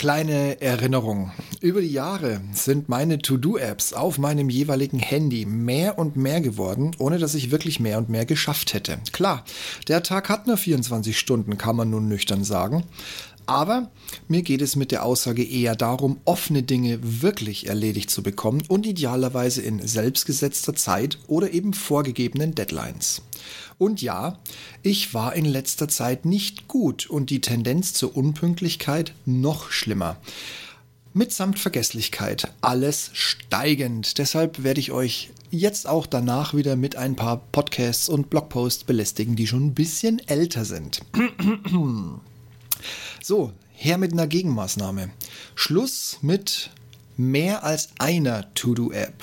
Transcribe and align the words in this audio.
Kleine 0.00 0.62
Erinnerung. 0.62 1.30
Über 1.60 1.82
die 1.82 1.92
Jahre 1.92 2.40
sind 2.54 2.88
meine 2.88 3.18
To-Do-Apps 3.18 3.92
auf 3.92 4.16
meinem 4.16 4.48
jeweiligen 4.48 4.98
Handy 4.98 5.44
mehr 5.44 5.98
und 5.98 6.16
mehr 6.16 6.40
geworden, 6.40 6.92
ohne 6.96 7.18
dass 7.18 7.34
ich 7.34 7.50
wirklich 7.50 7.80
mehr 7.80 7.98
und 7.98 8.08
mehr 8.08 8.24
geschafft 8.24 8.72
hätte. 8.72 8.96
Klar, 9.12 9.44
der 9.88 10.02
Tag 10.02 10.30
hat 10.30 10.46
nur 10.46 10.56
24 10.56 11.18
Stunden, 11.18 11.58
kann 11.58 11.76
man 11.76 11.90
nun 11.90 12.08
nüchtern 12.08 12.44
sagen. 12.44 12.84
Aber 13.46 13.90
mir 14.28 14.42
geht 14.42 14.62
es 14.62 14.76
mit 14.76 14.92
der 14.92 15.04
Aussage 15.04 15.44
eher 15.44 15.76
darum, 15.76 16.18
offene 16.24 16.62
Dinge 16.62 16.98
wirklich 17.02 17.66
erledigt 17.66 18.10
zu 18.10 18.22
bekommen 18.22 18.62
und 18.68 18.86
idealerweise 18.86 19.62
in 19.62 19.86
selbstgesetzter 19.86 20.74
Zeit 20.74 21.18
oder 21.26 21.52
eben 21.52 21.74
vorgegebenen 21.74 22.54
Deadlines. 22.54 23.22
Und 23.78 24.02
ja, 24.02 24.38
ich 24.82 25.14
war 25.14 25.34
in 25.34 25.46
letzter 25.46 25.88
Zeit 25.88 26.24
nicht 26.24 26.68
gut 26.68 27.08
und 27.08 27.30
die 27.30 27.40
Tendenz 27.40 27.94
zur 27.94 28.16
Unpünktlichkeit 28.16 29.14
noch 29.24 29.70
schlimmer. 29.70 30.18
Mitsamt 31.12 31.58
Vergesslichkeit, 31.58 32.52
alles 32.60 33.10
steigend. 33.14 34.18
Deshalb 34.18 34.62
werde 34.62 34.78
ich 34.78 34.92
euch 34.92 35.30
jetzt 35.50 35.88
auch 35.88 36.06
danach 36.06 36.54
wieder 36.54 36.76
mit 36.76 36.94
ein 36.94 37.16
paar 37.16 37.38
Podcasts 37.50 38.08
und 38.08 38.30
Blogposts 38.30 38.84
belästigen, 38.84 39.34
die 39.34 39.48
schon 39.48 39.66
ein 39.66 39.74
bisschen 39.74 40.20
älter 40.28 40.64
sind. 40.64 41.00
So, 43.22 43.52
her 43.72 43.98
mit 43.98 44.12
einer 44.12 44.26
Gegenmaßnahme. 44.26 45.10
Schluss 45.54 46.18
mit 46.22 46.70
mehr 47.16 47.64
als 47.64 47.90
einer 47.98 48.52
To-Do-App. 48.54 49.22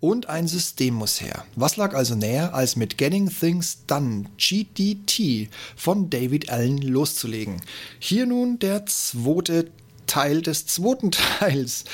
Und 0.00 0.28
ein 0.28 0.46
System 0.46 0.94
muss 0.94 1.20
her. 1.20 1.44
Was 1.54 1.76
lag 1.76 1.94
also 1.94 2.14
näher, 2.14 2.54
als 2.54 2.76
mit 2.76 2.98
Getting 2.98 3.30
Things 3.30 3.78
Done, 3.86 4.26
GDT, 4.36 5.48
von 5.74 6.10
David 6.10 6.50
Allen 6.50 6.78
loszulegen? 6.78 7.60
Hier 7.98 8.26
nun 8.26 8.58
der 8.58 8.86
zweite 8.86 9.70
Teil 10.06 10.42
des 10.42 10.66
zweiten 10.66 11.10
Teils. 11.38 11.84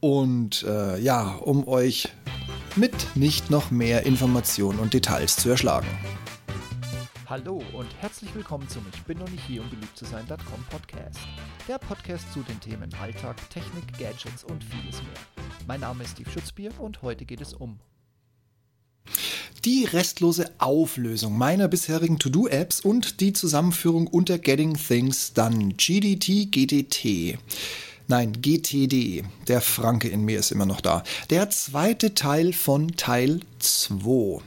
Und 0.00 0.64
äh, 0.64 0.98
ja, 1.00 1.36
um 1.36 1.68
euch 1.68 2.08
mit 2.76 2.94
nicht 3.14 3.50
noch 3.50 3.70
mehr 3.70 4.06
Informationen 4.06 4.78
und 4.78 4.94
Details 4.94 5.36
zu 5.36 5.50
erschlagen. 5.50 5.86
Hallo 7.26 7.62
und 7.72 7.88
herzlich 8.00 8.34
willkommen 8.34 8.68
zum 8.68 8.84
Ich 8.94 9.02
bin 9.04 9.16
noch 9.16 9.30
nicht 9.30 9.46
hier, 9.46 9.62
um 9.62 9.70
beliebt 9.70 9.96
zu 9.96 10.04
sein.com 10.04 10.62
Podcast. 10.68 11.18
Der 11.66 11.78
Podcast 11.78 12.30
zu 12.34 12.42
den 12.42 12.60
Themen 12.60 12.92
Alltag, 13.00 13.36
Technik, 13.48 13.98
Gadgets 13.98 14.44
und 14.44 14.62
vieles 14.62 14.98
mehr. 14.98 15.46
Mein 15.66 15.80
Name 15.80 16.04
ist 16.04 16.10
Steve 16.10 16.28
Schutzbier 16.28 16.70
und 16.78 17.00
heute 17.00 17.24
geht 17.24 17.40
es 17.40 17.54
um 17.54 17.78
die 19.64 19.86
restlose 19.86 20.50
Auflösung 20.58 21.38
meiner 21.38 21.66
bisherigen 21.68 22.18
To-Do-Apps 22.18 22.80
und 22.80 23.20
die 23.20 23.32
Zusammenführung 23.32 24.06
unter 24.06 24.36
Getting 24.36 24.74
Things 24.74 25.32
Done, 25.32 25.72
GDT, 25.78 26.50
GDT. 26.50 27.38
Nein, 28.06 28.34
GTD. 28.42 29.24
Der 29.48 29.62
Franke 29.62 30.08
in 30.08 30.26
mir 30.26 30.40
ist 30.40 30.52
immer 30.52 30.66
noch 30.66 30.82
da. 30.82 31.02
Der 31.30 31.48
zweite 31.48 32.12
Teil 32.14 32.52
von 32.52 32.88
Teil 32.96 33.40
2 33.60 34.42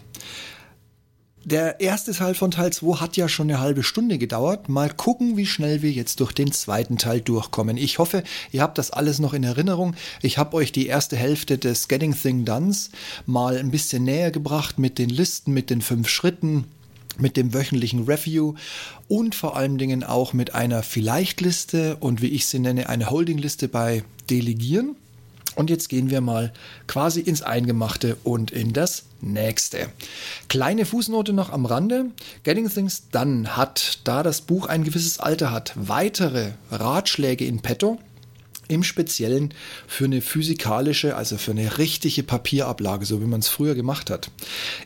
der 1.48 1.80
erste 1.80 2.12
Teil 2.12 2.36
von 2.36 2.52
Teil 2.52 2.74
2 2.74 2.98
hat 2.98 3.16
ja 3.16 3.30
schon 3.30 3.50
eine 3.50 3.62
halbe 3.62 3.82
Stunde 3.82 4.18
gedauert. 4.18 4.68
Mal 4.68 4.90
gucken, 4.90 5.38
wie 5.38 5.46
schnell 5.46 5.82
wir 5.82 5.92
jetzt 5.92 6.20
durch 6.20 6.34
den 6.34 6.52
zweiten 6.52 6.98
Teil 6.98 7.22
durchkommen. 7.22 7.78
Ich 7.78 8.00
hoffe, 8.00 8.24
ihr 8.52 8.62
habt 8.62 8.78
das 8.78 8.92
alles 8.92 9.20
noch 9.20 9.34
in 9.34 9.46
Erinnerung. 9.46 9.96
Ich 10.22 10.38
habe 10.38 10.58
euch 10.58 10.74
die 10.74 10.88
erste 10.88 11.16
Hälfte 11.16 11.58
des 11.58 11.88
Getting 11.88 12.14
Thing 12.14 12.44
Dones 12.44 12.90
mal 13.26 13.56
ein 13.58 13.72
bisschen 13.72 14.04
näher 14.04 14.32
gebracht 14.32 14.78
mit 14.78 15.00
den 15.00 15.10
Listen, 15.10 15.54
mit 15.54 15.70
den 15.70 15.82
fünf 15.82 16.10
Schritten, 16.10 16.66
mit 17.18 17.38
dem 17.38 17.54
wöchentlichen 17.54 18.04
Review 18.04 18.56
und 19.08 19.34
vor 19.34 19.56
allen 19.56 19.78
Dingen 19.78 20.04
auch 20.04 20.34
mit 20.34 20.54
einer 20.54 20.84
Vielleicht-Liste 20.84 21.96
und 22.02 22.22
wie 22.22 22.28
ich 22.28 22.46
sie 22.48 22.60
nenne, 22.60 22.90
eine 22.90 23.10
Holding-Liste 23.10 23.70
bei 23.70 24.04
Delegieren. 24.30 24.98
Und 25.58 25.72
jetzt 25.72 25.90
gehen 25.90 26.12
wir 26.12 26.22
mal 26.22 26.54
quasi 26.86 27.20
ins 27.20 27.42
Eingemachte 27.42 28.16
und 28.24 28.52
in 28.52 28.74
das 28.74 29.06
nächste. 29.22 29.90
Kleine 30.50 30.86
Fußnote 30.86 31.34
noch 31.34 31.52
am 31.52 31.66
Rande. 31.66 32.12
Getting 32.44 32.70
Things 32.70 33.10
Done 33.10 33.58
hat, 33.58 34.02
da 34.04 34.22
das 34.22 34.42
Buch 34.42 34.68
ein 34.68 34.84
gewisses 34.84 35.20
Alter 35.20 35.52
hat, 35.52 35.74
weitere 35.76 36.52
Ratschläge 36.70 37.44
in 37.44 37.62
petto. 37.62 37.98
Im 38.68 38.84
Speziellen 38.84 39.54
für 39.88 40.06
eine 40.06 40.22
physikalische, 40.22 41.16
also 41.16 41.38
für 41.38 41.52
eine 41.52 41.78
richtige 41.78 42.24
Papierablage, 42.24 43.06
so 43.06 43.22
wie 43.22 43.26
man 43.26 43.40
es 43.40 43.48
früher 43.48 43.76
gemacht 43.76 44.10
hat. 44.10 44.32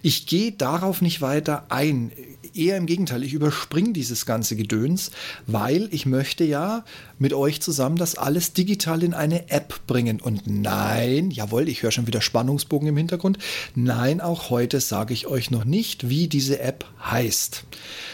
Ich 0.02 0.26
gehe 0.26 0.52
darauf 0.52 1.02
nicht 1.02 1.22
weiter 1.22 1.66
ein 1.70 2.12
eher 2.56 2.78
im 2.78 2.86
Gegenteil, 2.86 3.24
ich 3.24 3.34
überspringe 3.34 3.94
dieses 3.94 4.26
ganze 4.26 4.56
Gedöns, 4.56 5.12
weil 5.48 5.88
ich 5.92 6.06
möchte 6.06 6.44
ja 6.44 6.84
mit 7.20 7.34
euch 7.34 7.62
zusammen 7.62 7.98
das 7.98 8.16
alles 8.16 8.54
digital 8.54 9.04
in 9.04 9.14
eine 9.14 9.50
App 9.50 9.82
bringen. 9.88 10.20
Und 10.20 10.44
nein, 10.48 11.32
jawohl, 11.32 11.70
ich 11.70 11.84
höre 11.84 11.92
schon 11.92 12.08
wieder 12.08 12.22
Spannungsbogen 12.22 12.90
im 12.90 12.98
Hintergrund. 12.98 13.38
Nein, 13.76 14.22
auch 14.22 14.50
heute 14.50 14.80
sage 14.80 15.14
ich 15.14 15.28
euch 15.28 15.52
noch 15.52 15.66
nicht, 15.66 16.10
wie 16.10 16.28
diese 16.28 16.60
App 16.60 16.86
heißt. 17.04 17.64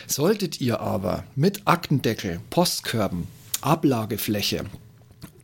Solltet 0.07 0.61
ihr 0.61 0.79
aber 0.79 1.23
mit 1.35 1.61
Aktendeckel, 1.65 2.39
Postkörben, 2.49 3.27
Ablagefläche 3.61 4.65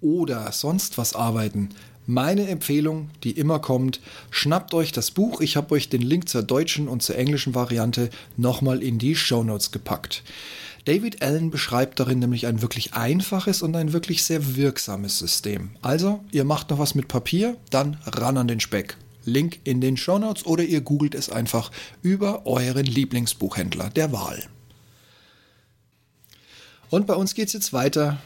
oder 0.03 0.51
sonst 0.51 0.99
was 0.99 1.15
arbeiten, 1.15 1.69
meine 2.05 2.47
Empfehlung, 2.47 3.09
die 3.23 3.31
immer 3.31 3.59
kommt, 3.59 4.01
schnappt 4.29 4.73
euch 4.73 4.91
das 4.91 5.11
Buch. 5.11 5.39
Ich 5.39 5.55
habe 5.55 5.73
euch 5.73 5.87
den 5.87 6.01
Link 6.01 6.27
zur 6.27 6.43
deutschen 6.43 6.89
und 6.89 7.01
zur 7.01 7.17
englischen 7.17 7.55
Variante 7.55 8.09
nochmal 8.35 8.83
in 8.83 8.99
die 8.99 9.15
Show 9.15 9.43
Notes 9.43 9.71
gepackt. 9.71 10.21
David 10.83 11.21
Allen 11.21 11.49
beschreibt 11.49 12.01
darin 12.01 12.19
nämlich 12.19 12.45
ein 12.45 12.61
wirklich 12.61 12.93
einfaches 12.93 13.61
und 13.61 13.73
ein 13.77 13.93
wirklich 13.93 14.23
sehr 14.23 14.57
wirksames 14.57 15.17
System. 15.17 15.69
Also, 15.81 16.21
ihr 16.31 16.43
macht 16.43 16.71
noch 16.71 16.79
was 16.79 16.93
mit 16.93 17.07
Papier, 17.07 17.55
dann 17.69 17.97
ran 18.05 18.37
an 18.37 18.49
den 18.49 18.59
Speck. 18.59 18.97
Link 19.23 19.61
in 19.63 19.79
den 19.79 19.95
Show 19.95 20.19
Notes 20.19 20.45
oder 20.45 20.63
ihr 20.63 20.81
googelt 20.81 21.15
es 21.15 21.29
einfach 21.29 21.71
über 22.01 22.45
euren 22.45 22.85
Lieblingsbuchhändler 22.85 23.91
der 23.91 24.11
Wahl. 24.11 24.43
Und 26.89 27.07
bei 27.07 27.15
uns 27.15 27.33
geht 27.33 27.47
es 27.47 27.53
jetzt 27.53 27.71
weiter 27.71 28.17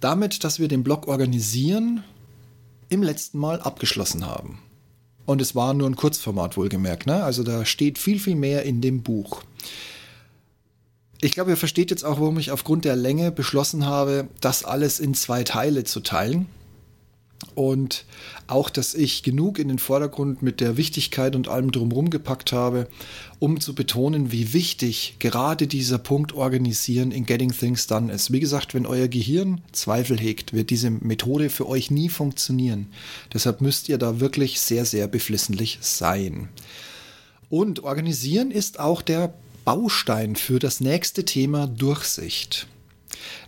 damit, 0.00 0.44
dass 0.44 0.58
wir 0.58 0.68
den 0.68 0.82
Blog 0.82 1.06
organisieren 1.08 2.02
im 2.88 3.02
letzten 3.02 3.38
Mal 3.38 3.60
abgeschlossen 3.60 4.26
haben. 4.26 4.58
Und 5.26 5.40
es 5.40 5.54
war 5.54 5.74
nur 5.74 5.88
ein 5.88 5.96
Kurzformat 5.96 6.56
wohlgemerkt, 6.56 7.06
ne? 7.06 7.22
Also 7.22 7.44
da 7.44 7.64
steht 7.64 7.98
viel, 7.98 8.18
viel 8.18 8.34
mehr 8.34 8.64
in 8.64 8.80
dem 8.80 9.02
Buch. 9.02 9.42
Ich 11.20 11.32
glaube, 11.32 11.50
ihr 11.50 11.56
versteht 11.56 11.90
jetzt 11.90 12.04
auch, 12.04 12.18
warum 12.18 12.38
ich 12.38 12.50
aufgrund 12.50 12.84
der 12.84 12.96
Länge 12.96 13.30
beschlossen 13.30 13.86
habe, 13.86 14.28
das 14.40 14.64
alles 14.64 14.98
in 14.98 15.14
zwei 15.14 15.44
Teile 15.44 15.84
zu 15.84 16.00
teilen 16.00 16.46
und 17.54 18.04
auch, 18.46 18.70
dass 18.70 18.94
ich 18.94 19.22
genug 19.22 19.58
in 19.58 19.68
den 19.68 19.78
Vordergrund 19.78 20.42
mit 20.42 20.60
der 20.60 20.76
Wichtigkeit 20.76 21.34
und 21.34 21.48
allem 21.48 21.72
drumherum 21.72 22.10
gepackt 22.10 22.52
habe, 22.52 22.88
um 23.38 23.60
zu 23.60 23.74
betonen, 23.74 24.30
wie 24.30 24.52
wichtig 24.52 25.16
gerade 25.18 25.66
dieser 25.66 25.98
Punkt 25.98 26.32
Organisieren 26.32 27.10
in 27.10 27.24
Getting 27.24 27.52
Things 27.52 27.86
Done 27.86 28.12
ist. 28.12 28.32
Wie 28.32 28.40
gesagt, 28.40 28.74
wenn 28.74 28.86
euer 28.86 29.08
Gehirn 29.08 29.62
Zweifel 29.72 30.18
hegt, 30.18 30.52
wird 30.52 30.70
diese 30.70 30.90
Methode 30.90 31.50
für 31.50 31.68
euch 31.68 31.90
nie 31.90 32.08
funktionieren. 32.08 32.88
Deshalb 33.32 33.60
müsst 33.60 33.88
ihr 33.88 33.98
da 33.98 34.20
wirklich 34.20 34.60
sehr, 34.60 34.84
sehr 34.84 35.08
beflissentlich 35.08 35.78
sein. 35.80 36.48
Und 37.48 37.82
Organisieren 37.82 38.50
ist 38.50 38.78
auch 38.78 39.02
der 39.02 39.34
Baustein 39.64 40.36
für 40.36 40.58
das 40.58 40.80
nächste 40.80 41.24
Thema 41.24 41.66
Durchsicht. 41.66 42.66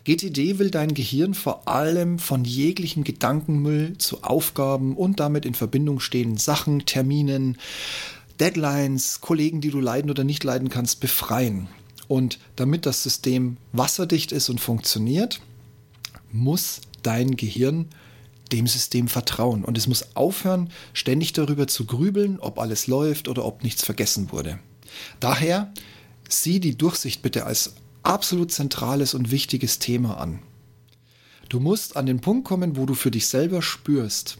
GTD 0.05 0.59
will 0.59 0.71
dein 0.71 0.95
Gehirn 0.95 1.35
vor 1.35 1.69
allem 1.69 2.19
von 2.19 2.45
jeglichem 2.45 3.05
Gedankenmüll 3.05 3.97
zu 3.99 4.23
Aufgaben 4.23 4.97
und 4.97 5.21
damit 5.21 5.45
in 5.47 5.55
Verbindung 5.55 6.01
stehenden 6.01 6.39
Sachen, 6.39 6.87
Terminen, 6.87 7.59
Deadlines, 8.41 9.21
Kollegen, 9.21 9.61
die 9.61 9.71
du 9.71 9.81
leiden 9.81 10.11
oder 10.11 10.25
nicht 10.25 10.43
leiden 10.43 10.69
kannst, 10.69 11.01
befreien. 11.01 11.69
Und 12.09 12.39
damit 12.57 12.87
das 12.87 13.03
System 13.03 13.57
wasserdicht 13.73 14.33
ist 14.33 14.49
und 14.49 14.61
funktioniert, 14.61 15.41
muss 16.33 16.81
dein 17.03 17.37
Gehirn 17.37 17.87
dem 18.53 18.67
System 18.67 19.09
vertrauen. 19.09 19.65
Und 19.65 19.79
es 19.79 19.87
muss 19.87 20.15
aufhören, 20.15 20.71
ständig 20.93 21.33
darüber 21.33 21.69
zu 21.69 21.87
grübeln, 21.87 22.39
ob 22.41 22.59
alles 22.59 22.87
läuft 22.87 23.29
oder 23.29 23.45
ob 23.45 23.63
nichts 23.63 23.85
vergessen 23.85 24.31
wurde. 24.31 24.59
Daher 25.21 25.73
sieh 26.29 26.61
die 26.61 26.77
Durchsicht 26.77 27.23
bitte 27.23 27.47
als 27.47 27.75
absolut 28.03 28.53
zentrales 28.53 29.15
und 29.15 29.31
wichtiges 29.31 29.79
Thema 29.79 30.19
an. 30.19 30.41
Du 31.49 31.61
musst 31.61 31.97
an 31.97 32.07
den 32.07 32.21
Punkt 32.21 32.47
kommen, 32.47 32.77
wo 32.77 32.87
du 32.87 32.95
für 32.95 33.11
dich 33.11 33.27
selber 33.27 33.63
spürst, 33.63 34.39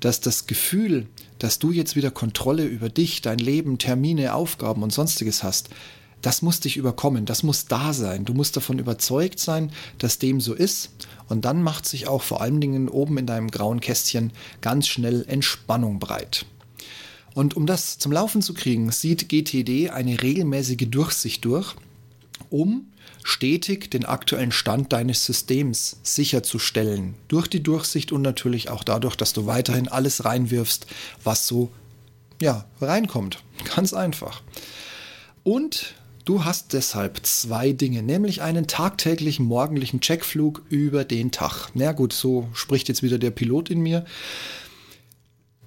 dass 0.00 0.20
das 0.20 0.46
Gefühl, 0.46 1.06
dass 1.38 1.58
du 1.58 1.72
jetzt 1.72 1.96
wieder 1.96 2.10
Kontrolle 2.10 2.64
über 2.64 2.88
dich, 2.88 3.22
dein 3.22 3.38
Leben, 3.38 3.78
Termine, 3.78 4.34
Aufgaben 4.34 4.82
und 4.82 4.92
sonstiges 4.92 5.42
hast, 5.42 5.70
das 6.22 6.42
muss 6.42 6.60
dich 6.60 6.76
überkommen, 6.76 7.24
das 7.24 7.42
muss 7.42 7.66
da 7.66 7.92
sein. 7.92 8.24
Du 8.24 8.34
musst 8.34 8.56
davon 8.56 8.78
überzeugt 8.78 9.38
sein, 9.38 9.72
dass 9.98 10.18
dem 10.18 10.40
so 10.40 10.54
ist. 10.54 10.90
Und 11.28 11.44
dann 11.44 11.62
macht 11.62 11.86
sich 11.86 12.08
auch 12.08 12.22
vor 12.22 12.42
allen 12.42 12.60
Dingen 12.60 12.88
oben 12.88 13.16
in 13.16 13.26
deinem 13.26 13.50
grauen 13.50 13.80
Kästchen 13.80 14.32
ganz 14.60 14.86
schnell 14.86 15.24
Entspannung 15.28 15.98
breit. 15.98 16.44
Und 17.34 17.56
um 17.56 17.64
das 17.64 17.98
zum 17.98 18.12
Laufen 18.12 18.42
zu 18.42 18.52
kriegen, 18.52 18.90
sieht 18.90 19.28
GTD 19.28 19.90
eine 19.90 20.20
regelmäßige 20.20 20.88
Durchsicht 20.90 21.44
durch, 21.44 21.74
um 22.50 22.86
stetig 23.22 23.90
den 23.90 24.04
aktuellen 24.04 24.52
Stand 24.52 24.92
deines 24.92 25.26
Systems 25.26 25.98
sicherzustellen. 26.02 27.14
Durch 27.28 27.46
die 27.48 27.62
Durchsicht 27.62 28.12
und 28.12 28.22
natürlich 28.22 28.70
auch 28.70 28.84
dadurch, 28.84 29.16
dass 29.16 29.32
du 29.32 29.46
weiterhin 29.46 29.88
alles 29.88 30.24
reinwirfst, 30.24 30.86
was 31.22 31.46
so 31.46 31.70
ja, 32.40 32.64
reinkommt. 32.80 33.42
Ganz 33.74 33.92
einfach. 33.92 34.42
Und 35.42 35.94
du 36.24 36.44
hast 36.44 36.72
deshalb 36.72 37.24
zwei 37.24 37.72
Dinge, 37.72 38.02
nämlich 38.02 38.42
einen 38.42 38.66
tagtäglichen 38.66 39.44
morgendlichen 39.44 40.00
Checkflug 40.00 40.62
über 40.68 41.04
den 41.04 41.30
Tag. 41.30 41.68
Na 41.74 41.92
gut, 41.92 42.12
so 42.12 42.48
spricht 42.54 42.88
jetzt 42.88 43.02
wieder 43.02 43.18
der 43.18 43.30
Pilot 43.30 43.70
in 43.70 43.80
mir. 43.80 44.04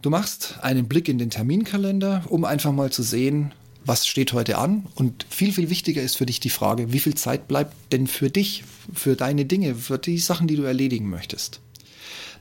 Du 0.01 0.09
machst 0.09 0.57
einen 0.61 0.87
Blick 0.87 1.07
in 1.07 1.17
den 1.17 1.29
Terminkalender, 1.29 2.23
um 2.27 2.43
einfach 2.43 2.73
mal 2.73 2.91
zu 2.91 3.03
sehen, 3.03 3.53
was 3.85 4.07
steht 4.07 4.33
heute 4.33 4.57
an. 4.57 4.87
Und 4.95 5.25
viel, 5.29 5.53
viel 5.53 5.69
wichtiger 5.69 6.01
ist 6.01 6.17
für 6.17 6.25
dich 6.25 6.39
die 6.39 6.49
Frage, 6.49 6.93
wie 6.93 6.99
viel 6.99 7.15
Zeit 7.15 7.47
bleibt 7.47 7.75
denn 7.91 8.07
für 8.07 8.29
dich, 8.29 8.63
für 8.93 9.15
deine 9.15 9.45
Dinge, 9.45 9.75
für 9.75 9.97
die 9.97 10.17
Sachen, 10.17 10.47
die 10.47 10.55
du 10.55 10.63
erledigen 10.63 11.09
möchtest. 11.09 11.61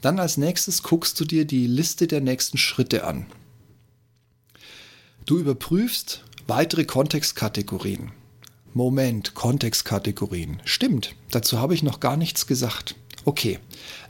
Dann 0.01 0.19
als 0.19 0.37
nächstes 0.37 0.83
guckst 0.83 1.19
du 1.21 1.25
dir 1.25 1.45
die 1.45 1.67
Liste 1.67 2.07
der 2.07 2.21
nächsten 2.21 2.59
Schritte 2.59 3.05
an. 3.05 3.27
Du 5.27 5.39
überprüfst 5.39 6.25
weitere 6.47 6.85
Kontextkategorien. 6.85 8.11
Moment, 8.75 9.35
Kontextkategorien. 9.35 10.61
Stimmt, 10.65 11.15
dazu 11.31 11.59
habe 11.59 11.75
ich 11.75 11.83
noch 11.83 12.01
gar 12.01 12.17
nichts 12.17 12.47
gesagt. 12.47 12.97
Okay, 13.25 13.59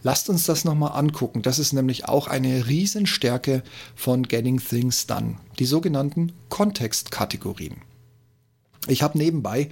lasst 0.03 0.31
uns 0.31 0.45
das 0.45 0.65
nochmal 0.65 0.93
angucken. 0.93 1.43
Das 1.43 1.59
ist 1.59 1.73
nämlich 1.73 2.07
auch 2.07 2.29
eine 2.29 2.67
Riesenstärke 2.67 3.63
von 3.95 4.23
Getting 4.23 4.59
Things 4.59 5.07
Done. 5.07 5.37
Die 5.59 5.67
sogenannten 5.67 6.33
Kontextkategorien. 6.49 7.77
Ich 8.89 9.03
habe 9.03 9.19
nebenbei 9.19 9.69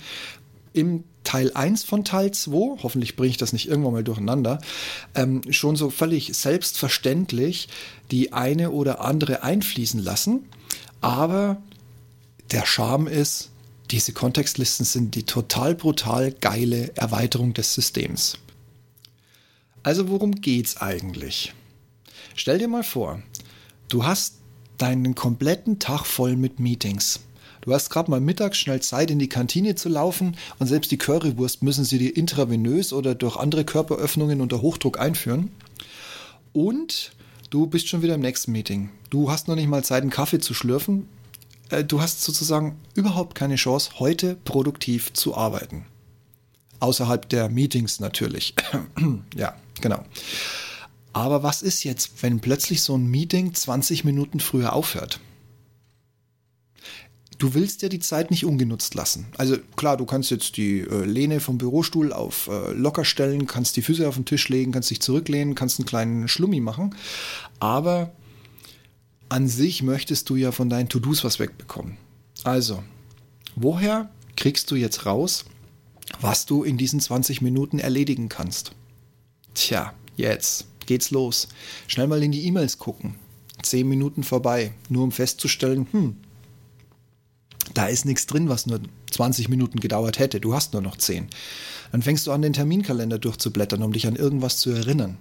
im 0.72 1.04
Teil 1.24 1.52
1 1.54 1.84
von 1.84 2.04
Teil 2.04 2.32
2, 2.32 2.82
hoffentlich 2.82 3.16
bringe 3.16 3.30
ich 3.30 3.36
das 3.36 3.52
nicht 3.52 3.68
irgendwann 3.68 3.92
mal 3.92 4.04
durcheinander, 4.04 4.58
ähm, 5.14 5.42
schon 5.50 5.76
so 5.76 5.90
völlig 5.90 6.34
selbstverständlich 6.34 7.68
die 8.10 8.32
eine 8.32 8.70
oder 8.70 9.00
andere 9.00 9.42
einfließen 9.42 10.02
lassen. 10.02 10.48
Aber 11.00 11.60
der 12.52 12.66
Charme 12.66 13.06
ist, 13.06 13.50
diese 13.90 14.12
Kontextlisten 14.12 14.86
sind 14.86 15.14
die 15.14 15.24
total 15.24 15.74
brutal 15.74 16.32
geile 16.32 16.96
Erweiterung 16.96 17.54
des 17.54 17.74
Systems. 17.74 18.38
Also 19.82 20.08
worum 20.08 20.34
geht's 20.34 20.76
eigentlich? 20.76 21.54
Stell 22.34 22.58
dir 22.58 22.68
mal 22.68 22.84
vor, 22.84 23.22
du 23.88 24.04
hast 24.04 24.36
deinen 24.78 25.14
kompletten 25.14 25.78
Tag 25.78 26.04
voll 26.04 26.36
mit 26.36 26.60
Meetings. 26.60 27.20
Du 27.62 27.74
hast 27.74 27.90
gerade 27.90 28.10
mal 28.10 28.20
mittags 28.20 28.58
schnell 28.58 28.80
Zeit, 28.80 29.10
in 29.10 29.18
die 29.18 29.28
Kantine 29.28 29.74
zu 29.74 29.88
laufen 29.88 30.36
und 30.58 30.66
selbst 30.66 30.90
die 30.90 30.98
Currywurst 30.98 31.62
müssen 31.62 31.84
sie 31.84 31.98
dir 31.98 32.16
intravenös 32.16 32.92
oder 32.92 33.14
durch 33.14 33.36
andere 33.36 33.64
Körperöffnungen 33.64 34.40
unter 34.40 34.62
Hochdruck 34.62 34.98
einführen. 34.98 35.50
Und 36.52 37.12
du 37.50 37.66
bist 37.66 37.88
schon 37.88 38.02
wieder 38.02 38.14
im 38.14 38.22
nächsten 38.22 38.52
Meeting. 38.52 38.90
Du 39.10 39.30
hast 39.30 39.48
noch 39.48 39.56
nicht 39.56 39.68
mal 39.68 39.84
Zeit, 39.84 40.02
einen 40.02 40.10
Kaffee 40.10 40.38
zu 40.38 40.54
schlürfen. 40.54 41.08
Äh, 41.68 41.84
du 41.84 42.00
hast 42.00 42.22
sozusagen 42.22 42.78
überhaupt 42.94 43.34
keine 43.34 43.56
Chance, 43.56 43.92
heute 43.98 44.36
produktiv 44.44 45.12
zu 45.12 45.36
arbeiten. 45.36 45.84
Außerhalb 46.80 47.28
der 47.28 47.50
Meetings 47.50 48.00
natürlich. 48.00 48.54
ja, 49.36 49.54
genau. 49.80 50.04
Aber 51.12 51.42
was 51.42 51.62
ist 51.62 51.84
jetzt, 51.84 52.22
wenn 52.22 52.40
plötzlich 52.40 52.82
so 52.82 52.96
ein 52.96 53.06
Meeting 53.06 53.52
20 53.54 54.04
Minuten 54.04 54.40
früher 54.40 54.72
aufhört? 54.72 55.20
Du 57.38 57.54
willst 57.54 57.80
ja 57.82 57.88
die 57.88 58.00
Zeit 58.00 58.30
nicht 58.30 58.44
ungenutzt 58.44 58.94
lassen. 58.94 59.26
Also 59.38 59.56
klar, 59.74 59.96
du 59.96 60.04
kannst 60.04 60.30
jetzt 60.30 60.58
die 60.58 60.80
äh, 60.80 61.04
Lehne 61.04 61.40
vom 61.40 61.56
Bürostuhl 61.56 62.12
auf 62.12 62.48
äh, 62.48 62.72
locker 62.72 63.06
stellen, 63.06 63.46
kannst 63.46 63.76
die 63.76 63.82
Füße 63.82 64.06
auf 64.06 64.14
den 64.14 64.26
Tisch 64.26 64.48
legen, 64.50 64.72
kannst 64.72 64.90
dich 64.90 65.00
zurücklehnen, 65.00 65.54
kannst 65.54 65.78
einen 65.78 65.86
kleinen 65.86 66.28
Schlummi 66.28 66.60
machen. 66.60 66.94
Aber 67.60 68.12
an 69.30 69.48
sich 69.48 69.82
möchtest 69.82 70.28
du 70.28 70.36
ja 70.36 70.52
von 70.52 70.68
deinen 70.68 70.90
To-Dos 70.90 71.24
was 71.24 71.38
wegbekommen. 71.38 71.96
Also, 72.44 72.82
woher 73.56 74.10
kriegst 74.36 74.70
du 74.70 74.76
jetzt 74.76 75.06
raus, 75.06 75.44
was 76.20 76.46
du 76.46 76.64
in 76.64 76.78
diesen 76.78 77.00
20 77.00 77.42
Minuten 77.42 77.78
erledigen 77.78 78.28
kannst. 78.28 78.72
Tja, 79.60 79.92
jetzt 80.16 80.64
geht's 80.86 81.10
los. 81.10 81.48
Schnell 81.86 82.06
mal 82.06 82.22
in 82.22 82.32
die 82.32 82.46
E-Mails 82.46 82.78
gucken. 82.78 83.16
10 83.60 83.86
Minuten 83.86 84.22
vorbei, 84.22 84.72
nur 84.88 85.04
um 85.04 85.12
festzustellen, 85.12 85.86
hm, 85.90 86.16
da 87.74 87.86
ist 87.86 88.06
nichts 88.06 88.26
drin, 88.26 88.48
was 88.48 88.64
nur 88.64 88.80
20 89.10 89.50
Minuten 89.50 89.78
gedauert 89.78 90.18
hätte. 90.18 90.40
Du 90.40 90.54
hast 90.54 90.72
nur 90.72 90.80
noch 90.80 90.96
10. 90.96 91.28
Dann 91.92 92.00
fängst 92.00 92.26
du 92.26 92.32
an, 92.32 92.40
den 92.40 92.54
Terminkalender 92.54 93.18
durchzublättern, 93.18 93.82
um 93.82 93.92
dich 93.92 94.06
an 94.06 94.16
irgendwas 94.16 94.56
zu 94.56 94.70
erinnern. 94.70 95.18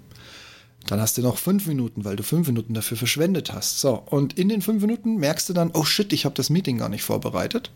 Dann 0.87 1.01
hast 1.01 1.17
du 1.17 1.21
noch 1.21 1.37
fünf 1.37 1.67
Minuten, 1.67 2.05
weil 2.05 2.15
du 2.15 2.23
fünf 2.23 2.47
Minuten 2.47 2.73
dafür 2.73 2.95
verschwendet 2.95 3.51
hast. 3.51 3.81
So, 3.81 4.01
und 4.05 4.39
in 4.39 4.47
den 4.47 4.61
fünf 4.61 4.81
Minuten 4.81 5.17
merkst 5.17 5.49
du 5.49 5.53
dann, 5.53 5.71
oh 5.73 5.83
shit, 5.83 6.13
ich 6.13 6.23
habe 6.23 6.35
das 6.35 6.49
Meeting 6.49 6.77
gar 6.77 6.87
nicht 6.87 7.03
vorbereitet. 7.03 7.71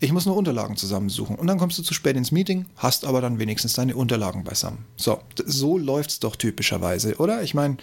Ich 0.00 0.12
muss 0.12 0.26
nur 0.26 0.36
Unterlagen 0.36 0.76
zusammensuchen. 0.76 1.36
Und 1.36 1.48
dann 1.48 1.58
kommst 1.58 1.76
du 1.78 1.82
zu 1.82 1.92
spät 1.92 2.16
ins 2.16 2.30
Meeting, 2.30 2.66
hast 2.76 3.04
aber 3.04 3.20
dann 3.20 3.40
wenigstens 3.40 3.72
deine 3.72 3.96
Unterlagen 3.96 4.44
beisammen. 4.44 4.84
So, 4.96 5.20
so 5.44 5.76
läuft 5.76 6.10
es 6.10 6.20
doch 6.20 6.36
typischerweise, 6.36 7.16
oder? 7.16 7.42
Ich 7.42 7.54
meine, 7.54 7.78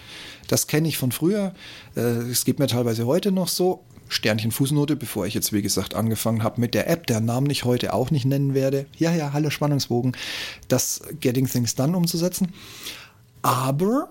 das 0.47 0.67
kenne 0.67 0.87
ich 0.87 0.97
von 0.97 1.11
früher. 1.11 1.53
Äh, 1.95 1.99
es 1.99 2.45
geht 2.45 2.59
mir 2.59 2.67
teilweise 2.67 3.05
heute 3.05 3.31
noch 3.31 3.49
so. 3.49 3.83
Sternchen 4.07 4.51
Fußnote, 4.51 4.95
bevor 4.95 5.25
ich 5.25 5.33
jetzt, 5.33 5.51
wie 5.51 5.63
gesagt, 5.63 5.95
angefangen 5.95 6.43
habe 6.43 6.61
mit 6.61 6.73
der 6.73 6.87
App, 6.89 7.07
deren 7.07 7.25
Namen 7.25 7.49
ich 7.49 7.65
heute 7.65 7.93
auch 7.93 8.11
nicht 8.11 8.25
nennen 8.25 8.53
werde. 8.53 8.85
Ja, 8.97 9.13
ja, 9.13 9.33
hallo 9.33 9.49
Spannungsbogen, 9.49 10.15
das 10.67 11.01
Getting 11.19 11.47
Things 11.47 11.75
Done 11.75 11.97
umzusetzen. 11.97 12.53
Aber 13.41 14.09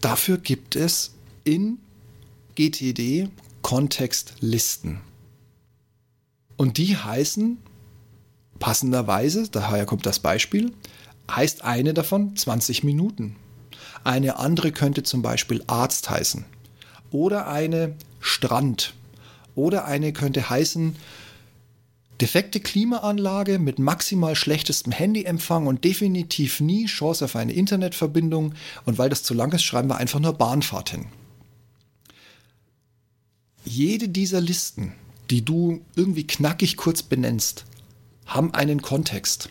dafür 0.00 0.38
gibt 0.38 0.76
es 0.76 1.12
in 1.44 1.78
GTD 2.56 3.28
Kontextlisten. 3.62 5.00
Und 6.60 6.76
die 6.76 6.94
heißen 6.94 7.56
passenderweise, 8.58 9.48
daher 9.48 9.86
kommt 9.86 10.04
das 10.04 10.18
Beispiel, 10.18 10.74
heißt 11.30 11.64
eine 11.64 11.94
davon 11.94 12.36
20 12.36 12.84
Minuten. 12.84 13.36
Eine 14.04 14.36
andere 14.36 14.70
könnte 14.70 15.02
zum 15.02 15.22
Beispiel 15.22 15.64
Arzt 15.68 16.10
heißen. 16.10 16.44
Oder 17.10 17.48
eine 17.48 17.96
Strand. 18.20 18.92
Oder 19.54 19.86
eine 19.86 20.12
könnte 20.12 20.50
heißen 20.50 20.96
defekte 22.20 22.60
Klimaanlage 22.60 23.58
mit 23.58 23.78
maximal 23.78 24.36
schlechtestem 24.36 24.92
Handyempfang 24.92 25.66
und 25.66 25.82
definitiv 25.82 26.60
nie 26.60 26.84
Chance 26.84 27.24
auf 27.24 27.36
eine 27.36 27.54
Internetverbindung. 27.54 28.52
Und 28.84 28.98
weil 28.98 29.08
das 29.08 29.22
zu 29.22 29.32
lang 29.32 29.50
ist, 29.52 29.62
schreiben 29.62 29.88
wir 29.88 29.96
einfach 29.96 30.20
nur 30.20 30.34
Bahnfahrt 30.34 30.90
hin. 30.90 31.06
Jede 33.64 34.10
dieser 34.10 34.42
Listen 34.42 34.92
die 35.30 35.44
du 35.44 35.80
irgendwie 35.94 36.26
knackig 36.26 36.76
kurz 36.76 37.02
benennst, 37.02 37.64
haben 38.26 38.52
einen 38.52 38.82
Kontext. 38.82 39.48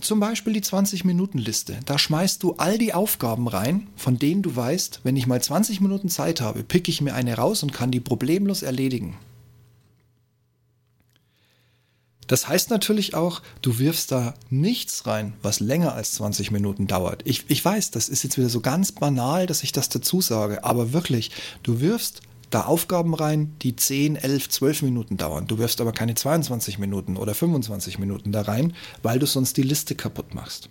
Zum 0.00 0.20
Beispiel 0.20 0.52
die 0.52 0.62
20-Minuten-Liste. 0.62 1.80
Da 1.84 1.98
schmeißt 1.98 2.42
du 2.42 2.54
all 2.54 2.78
die 2.78 2.94
Aufgaben 2.94 3.48
rein, 3.48 3.88
von 3.96 4.18
denen 4.18 4.42
du 4.42 4.54
weißt, 4.54 5.00
wenn 5.02 5.16
ich 5.16 5.26
mal 5.26 5.42
20 5.42 5.80
Minuten 5.80 6.08
Zeit 6.08 6.40
habe, 6.40 6.62
picke 6.62 6.90
ich 6.90 7.00
mir 7.00 7.14
eine 7.14 7.34
raus 7.34 7.62
und 7.62 7.72
kann 7.72 7.90
die 7.90 8.00
problemlos 8.00 8.62
erledigen. 8.62 9.16
Das 12.28 12.46
heißt 12.46 12.68
natürlich 12.70 13.14
auch, 13.14 13.40
du 13.62 13.78
wirfst 13.78 14.12
da 14.12 14.34
nichts 14.50 15.06
rein, 15.06 15.32
was 15.42 15.60
länger 15.60 15.94
als 15.94 16.12
20 16.12 16.50
Minuten 16.50 16.86
dauert. 16.86 17.22
Ich, 17.24 17.46
ich 17.48 17.64
weiß, 17.64 17.90
das 17.90 18.10
ist 18.10 18.22
jetzt 18.22 18.36
wieder 18.36 18.50
so 18.50 18.60
ganz 18.60 18.92
banal, 18.92 19.46
dass 19.46 19.62
ich 19.62 19.72
das 19.72 19.88
dazu 19.88 20.20
sage, 20.20 20.62
aber 20.62 20.92
wirklich, 20.92 21.30
du 21.62 21.80
wirfst 21.80 22.20
da 22.50 22.62
Aufgaben 22.62 23.14
rein, 23.14 23.54
die 23.62 23.76
10, 23.76 24.16
11, 24.16 24.48
12 24.48 24.82
Minuten 24.82 25.16
dauern. 25.16 25.46
Du 25.46 25.58
wirfst 25.58 25.80
aber 25.80 25.92
keine 25.92 26.14
22 26.14 26.78
Minuten 26.78 27.16
oder 27.16 27.34
25 27.34 27.98
Minuten 27.98 28.32
da 28.32 28.42
rein, 28.42 28.74
weil 29.02 29.18
du 29.18 29.26
sonst 29.26 29.56
die 29.56 29.62
Liste 29.62 29.94
kaputt 29.94 30.34
machst. 30.34 30.70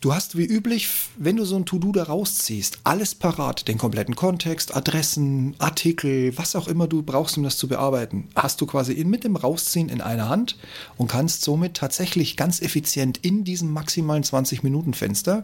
Du 0.00 0.14
hast 0.14 0.38
wie 0.38 0.44
üblich, 0.44 0.88
wenn 1.16 1.34
du 1.34 1.44
so 1.44 1.56
ein 1.56 1.66
To-Do 1.66 1.90
da 1.90 2.04
rausziehst, 2.04 2.78
alles 2.84 3.16
parat, 3.16 3.66
den 3.66 3.78
kompletten 3.78 4.14
Kontext, 4.14 4.76
Adressen, 4.76 5.56
Artikel, 5.58 6.38
was 6.38 6.54
auch 6.54 6.68
immer 6.68 6.86
du 6.86 7.02
brauchst, 7.02 7.36
um 7.36 7.42
das 7.42 7.56
zu 7.56 7.66
bearbeiten, 7.66 8.28
hast 8.36 8.60
du 8.60 8.66
quasi 8.66 8.94
mit 9.04 9.24
dem 9.24 9.34
Rausziehen 9.34 9.88
in 9.88 10.00
einer 10.00 10.28
Hand 10.28 10.56
und 10.98 11.10
kannst 11.10 11.42
somit 11.42 11.74
tatsächlich 11.74 12.36
ganz 12.36 12.62
effizient 12.62 13.18
in 13.18 13.42
diesem 13.42 13.72
maximalen 13.72 14.22
20-Minuten-Fenster 14.22 15.42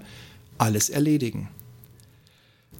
alles 0.56 0.88
erledigen. 0.88 1.48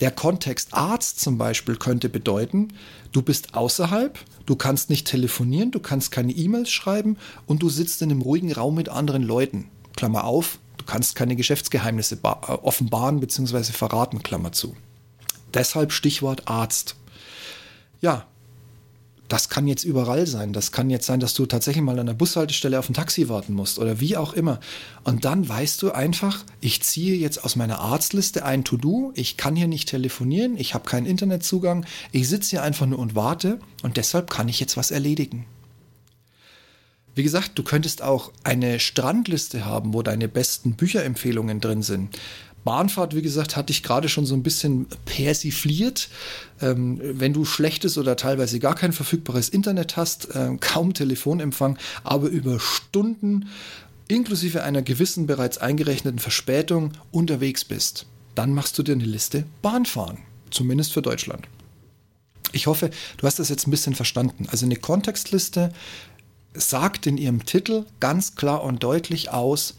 Der 0.00 0.10
Kontext 0.10 0.74
Arzt 0.74 1.20
zum 1.20 1.38
Beispiel 1.38 1.76
könnte 1.76 2.08
bedeuten, 2.08 2.68
du 3.12 3.22
bist 3.22 3.54
außerhalb, 3.54 4.18
du 4.44 4.56
kannst 4.56 4.90
nicht 4.90 5.06
telefonieren, 5.06 5.70
du 5.70 5.78
kannst 5.78 6.10
keine 6.10 6.32
E-Mails 6.32 6.70
schreiben 6.70 7.16
und 7.46 7.62
du 7.62 7.68
sitzt 7.68 8.02
in 8.02 8.10
einem 8.10 8.22
ruhigen 8.22 8.52
Raum 8.52 8.74
mit 8.74 8.88
anderen 8.88 9.22
Leuten. 9.22 9.68
Klammer 9.96 10.24
auf, 10.24 10.58
du 10.78 10.84
kannst 10.84 11.14
keine 11.14 11.36
Geschäftsgeheimnisse 11.36 12.16
äh, 12.22 12.26
offenbaren 12.26 13.20
bzw. 13.20 13.64
verraten, 13.64 14.22
Klammer 14.22 14.52
zu. 14.52 14.74
Deshalb 15.54 15.92
Stichwort 15.92 16.48
Arzt. 16.48 16.96
Ja, 18.00 18.26
das 19.28 19.48
kann 19.48 19.66
jetzt 19.66 19.84
überall 19.84 20.26
sein. 20.26 20.52
Das 20.52 20.70
kann 20.70 20.90
jetzt 20.90 21.06
sein, 21.06 21.20
dass 21.20 21.34
du 21.34 21.46
tatsächlich 21.46 21.82
mal 21.82 21.98
an 21.98 22.06
der 22.06 22.14
Bushaltestelle 22.14 22.78
auf 22.78 22.88
ein 22.88 22.94
Taxi 22.94 23.28
warten 23.28 23.54
musst 23.54 23.78
oder 23.78 24.00
wie 24.00 24.16
auch 24.16 24.34
immer. 24.34 24.60
Und 25.02 25.24
dann 25.24 25.48
weißt 25.48 25.80
du 25.82 25.92
einfach, 25.92 26.44
ich 26.60 26.82
ziehe 26.82 27.16
jetzt 27.16 27.42
aus 27.44 27.56
meiner 27.56 27.78
Arztliste 27.78 28.44
ein 28.44 28.64
To-Do, 28.64 29.12
ich 29.14 29.36
kann 29.36 29.56
hier 29.56 29.68
nicht 29.68 29.88
telefonieren, 29.88 30.56
ich 30.58 30.74
habe 30.74 30.88
keinen 30.88 31.06
Internetzugang, 31.06 31.86
ich 32.12 32.28
sitze 32.28 32.50
hier 32.50 32.62
einfach 32.62 32.86
nur 32.86 32.98
und 32.98 33.14
warte 33.14 33.58
und 33.82 33.96
deshalb 33.96 34.28
kann 34.28 34.48
ich 34.48 34.60
jetzt 34.60 34.76
was 34.76 34.90
erledigen. 34.90 35.46
Wie 37.14 37.22
gesagt, 37.22 37.52
du 37.54 37.62
könntest 37.62 38.02
auch 38.02 38.32
eine 38.42 38.80
Strandliste 38.80 39.64
haben, 39.64 39.94
wo 39.94 40.02
deine 40.02 40.28
besten 40.28 40.74
Bücherempfehlungen 40.74 41.60
drin 41.60 41.82
sind. 41.82 42.18
Bahnfahrt, 42.64 43.14
wie 43.14 43.22
gesagt, 43.22 43.56
hatte 43.56 43.70
ich 43.72 43.82
gerade 43.82 44.08
schon 44.08 44.26
so 44.26 44.34
ein 44.34 44.42
bisschen 44.42 44.86
persifliert. 45.04 46.08
Ähm, 46.60 47.00
wenn 47.02 47.32
du 47.32 47.44
schlechtes 47.44 47.98
oder 47.98 48.16
teilweise 48.16 48.58
gar 48.58 48.74
kein 48.74 48.92
verfügbares 48.92 49.48
Internet 49.48 49.96
hast, 49.96 50.34
äh, 50.34 50.56
kaum 50.60 50.94
Telefonempfang, 50.94 51.78
aber 52.02 52.28
über 52.28 52.58
Stunden 52.58 53.48
inklusive 54.08 54.62
einer 54.62 54.82
gewissen 54.82 55.26
bereits 55.26 55.58
eingerechneten 55.58 56.18
Verspätung 56.18 56.92
unterwegs 57.10 57.64
bist, 57.64 58.06
dann 58.34 58.52
machst 58.52 58.78
du 58.78 58.82
dir 58.82 58.92
eine 58.92 59.04
Liste 59.04 59.44
Bahnfahren, 59.62 60.18
zumindest 60.50 60.92
für 60.92 61.02
Deutschland. 61.02 61.46
Ich 62.52 62.66
hoffe, 62.66 62.90
du 63.16 63.26
hast 63.26 63.38
das 63.38 63.48
jetzt 63.48 63.66
ein 63.66 63.70
bisschen 63.70 63.94
verstanden. 63.94 64.46
Also 64.50 64.64
eine 64.64 64.76
Kontextliste 64.76 65.72
sagt 66.54 67.06
in 67.06 67.18
ihrem 67.18 67.44
Titel 67.44 67.84
ganz 67.98 68.36
klar 68.36 68.62
und 68.62 68.82
deutlich 68.82 69.30
aus, 69.30 69.74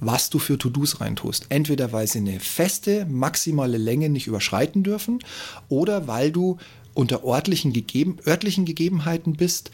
was 0.00 0.30
du 0.30 0.38
für 0.38 0.58
To-Dos 0.58 1.00
reintust. 1.00 1.46
Entweder 1.50 1.92
weil 1.92 2.06
sie 2.06 2.18
eine 2.18 2.40
feste 2.40 3.06
maximale 3.06 3.78
Länge 3.78 4.08
nicht 4.08 4.26
überschreiten 4.26 4.82
dürfen 4.82 5.20
oder 5.68 6.06
weil 6.06 6.32
du 6.32 6.58
unter 6.94 7.24
örtlichen, 7.24 7.72
gegeben, 7.72 8.16
örtlichen 8.26 8.64
Gegebenheiten 8.64 9.34
bist, 9.34 9.70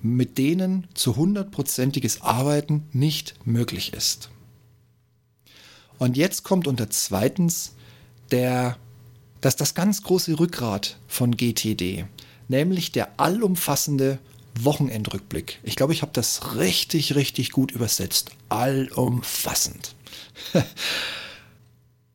mit 0.00 0.38
denen 0.38 0.86
zu 0.94 1.16
hundertprozentiges 1.16 2.22
Arbeiten 2.22 2.84
nicht 2.92 3.34
möglich 3.44 3.92
ist. 3.92 4.30
Und 5.98 6.16
jetzt 6.16 6.42
kommt 6.42 6.66
unter 6.66 6.90
zweitens 6.90 7.74
der, 8.30 8.76
das, 9.40 9.56
das 9.56 9.74
ganz 9.74 10.02
große 10.02 10.38
Rückgrat 10.38 10.98
von 11.06 11.36
GTD, 11.36 12.04
nämlich 12.48 12.92
der 12.92 13.18
allumfassende 13.18 14.18
Wochenendrückblick. 14.60 15.60
Ich 15.62 15.76
glaube, 15.76 15.92
ich 15.92 16.02
habe 16.02 16.12
das 16.12 16.56
richtig, 16.56 17.14
richtig 17.14 17.50
gut 17.50 17.72
übersetzt. 17.72 18.30
Allumfassend. 18.48 19.94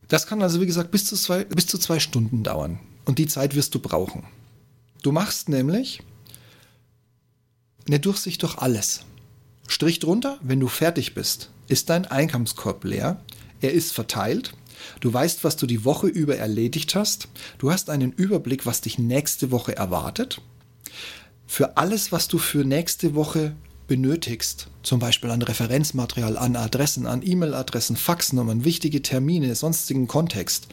Das 0.07 0.25
kann 0.25 0.41
also, 0.41 0.59
wie 0.59 0.65
gesagt, 0.65 0.89
bis 0.89 1.05
zu, 1.05 1.15
zwei, 1.15 1.43
bis 1.43 1.67
zu 1.67 1.77
zwei 1.77 1.99
Stunden 1.99 2.41
dauern. 2.41 2.79
Und 3.05 3.19
die 3.19 3.27
Zeit 3.27 3.55
wirst 3.55 3.75
du 3.75 3.79
brauchen. 3.79 4.23
Du 5.03 5.11
machst 5.11 5.49
nämlich 5.49 6.01
eine 7.87 7.99
Durchsicht 7.99 8.41
durch 8.41 8.57
alles. 8.57 9.01
Strich 9.67 9.99
drunter, 9.99 10.39
wenn 10.41 10.59
du 10.59 10.67
fertig 10.67 11.13
bist, 11.13 11.51
ist 11.67 11.91
dein 11.91 12.05
Einkommenskorb 12.05 12.83
leer. 12.85 13.23
Er 13.61 13.71
ist 13.71 13.93
verteilt. 13.93 14.53
Du 14.99 15.13
weißt, 15.13 15.43
was 15.43 15.57
du 15.57 15.67
die 15.67 15.85
Woche 15.85 16.07
über 16.07 16.37
erledigt 16.37 16.95
hast. 16.95 17.27
Du 17.59 17.71
hast 17.71 17.91
einen 17.91 18.11
Überblick, 18.11 18.65
was 18.65 18.81
dich 18.81 18.97
nächste 18.97 19.51
Woche 19.51 19.75
erwartet 19.75 20.41
für 21.49 21.77
alles, 21.77 22.11
was 22.11 22.27
du 22.27 22.37
für 22.37 22.63
nächste 22.63 23.15
Woche 23.15 23.55
benötigst, 23.87 24.67
zum 24.83 24.99
Beispiel 24.99 25.31
an 25.31 25.41
Referenzmaterial, 25.41 26.37
an 26.37 26.55
Adressen, 26.55 27.07
an 27.07 27.23
E-Mail-Adressen, 27.25 27.95
Faxnummern, 27.95 28.65
wichtige 28.65 29.01
Termine, 29.01 29.55
sonstigen 29.55 30.07
Kontext, 30.07 30.67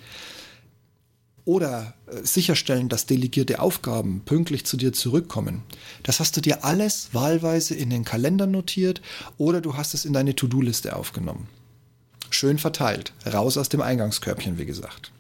oder 1.47 1.95
äh, 2.09 2.23
sicherstellen, 2.25 2.91
dass 2.91 3.07
delegierte 3.07 3.61
Aufgaben 3.61 4.21
pünktlich 4.27 4.67
zu 4.67 4.77
dir 4.77 4.93
zurückkommen. 4.93 5.63
Das 6.03 6.21
hast 6.21 6.37
du 6.37 6.43
dir 6.43 6.63
alles 6.63 7.09
wahlweise 7.15 7.75
in 7.75 7.89
den 7.89 8.05
Kalender 8.05 8.47
notiert 8.47 9.01
oder 9.39 9.63
du 9.63 9.79
hast 9.79 9.95
es 9.95 10.05
in 10.05 10.13
deine 10.13 10.37
To-Do-Liste 10.37 10.95
aufgenommen. 10.95 11.49
Schön 12.29 12.59
verteilt, 12.59 13.15
raus 13.25 13.57
aus 13.57 13.71
dem 13.71 13.81
Eingangskörbchen, 13.81 14.59
wie 14.59 14.67
gesagt. 14.67 15.11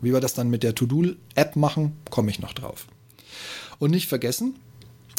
Wie 0.00 0.12
wir 0.12 0.20
das 0.20 0.34
dann 0.34 0.48
mit 0.48 0.62
der 0.62 0.76
To-Do-App 0.76 1.56
machen, 1.56 1.96
komme 2.08 2.30
ich 2.30 2.38
noch 2.38 2.52
drauf. 2.52 2.86
Und 3.80 3.90
nicht 3.90 4.06
vergessen, 4.06 4.54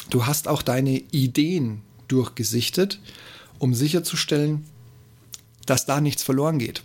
du 0.09 0.25
hast 0.25 0.47
auch 0.47 0.61
deine 0.61 0.99
Ideen 1.11 1.81
durchgesichtet, 2.07 3.01
um 3.59 3.73
sicherzustellen, 3.73 4.65
dass 5.65 5.85
da 5.85 5.99
nichts 5.99 6.23
verloren 6.23 6.59
geht. 6.59 6.83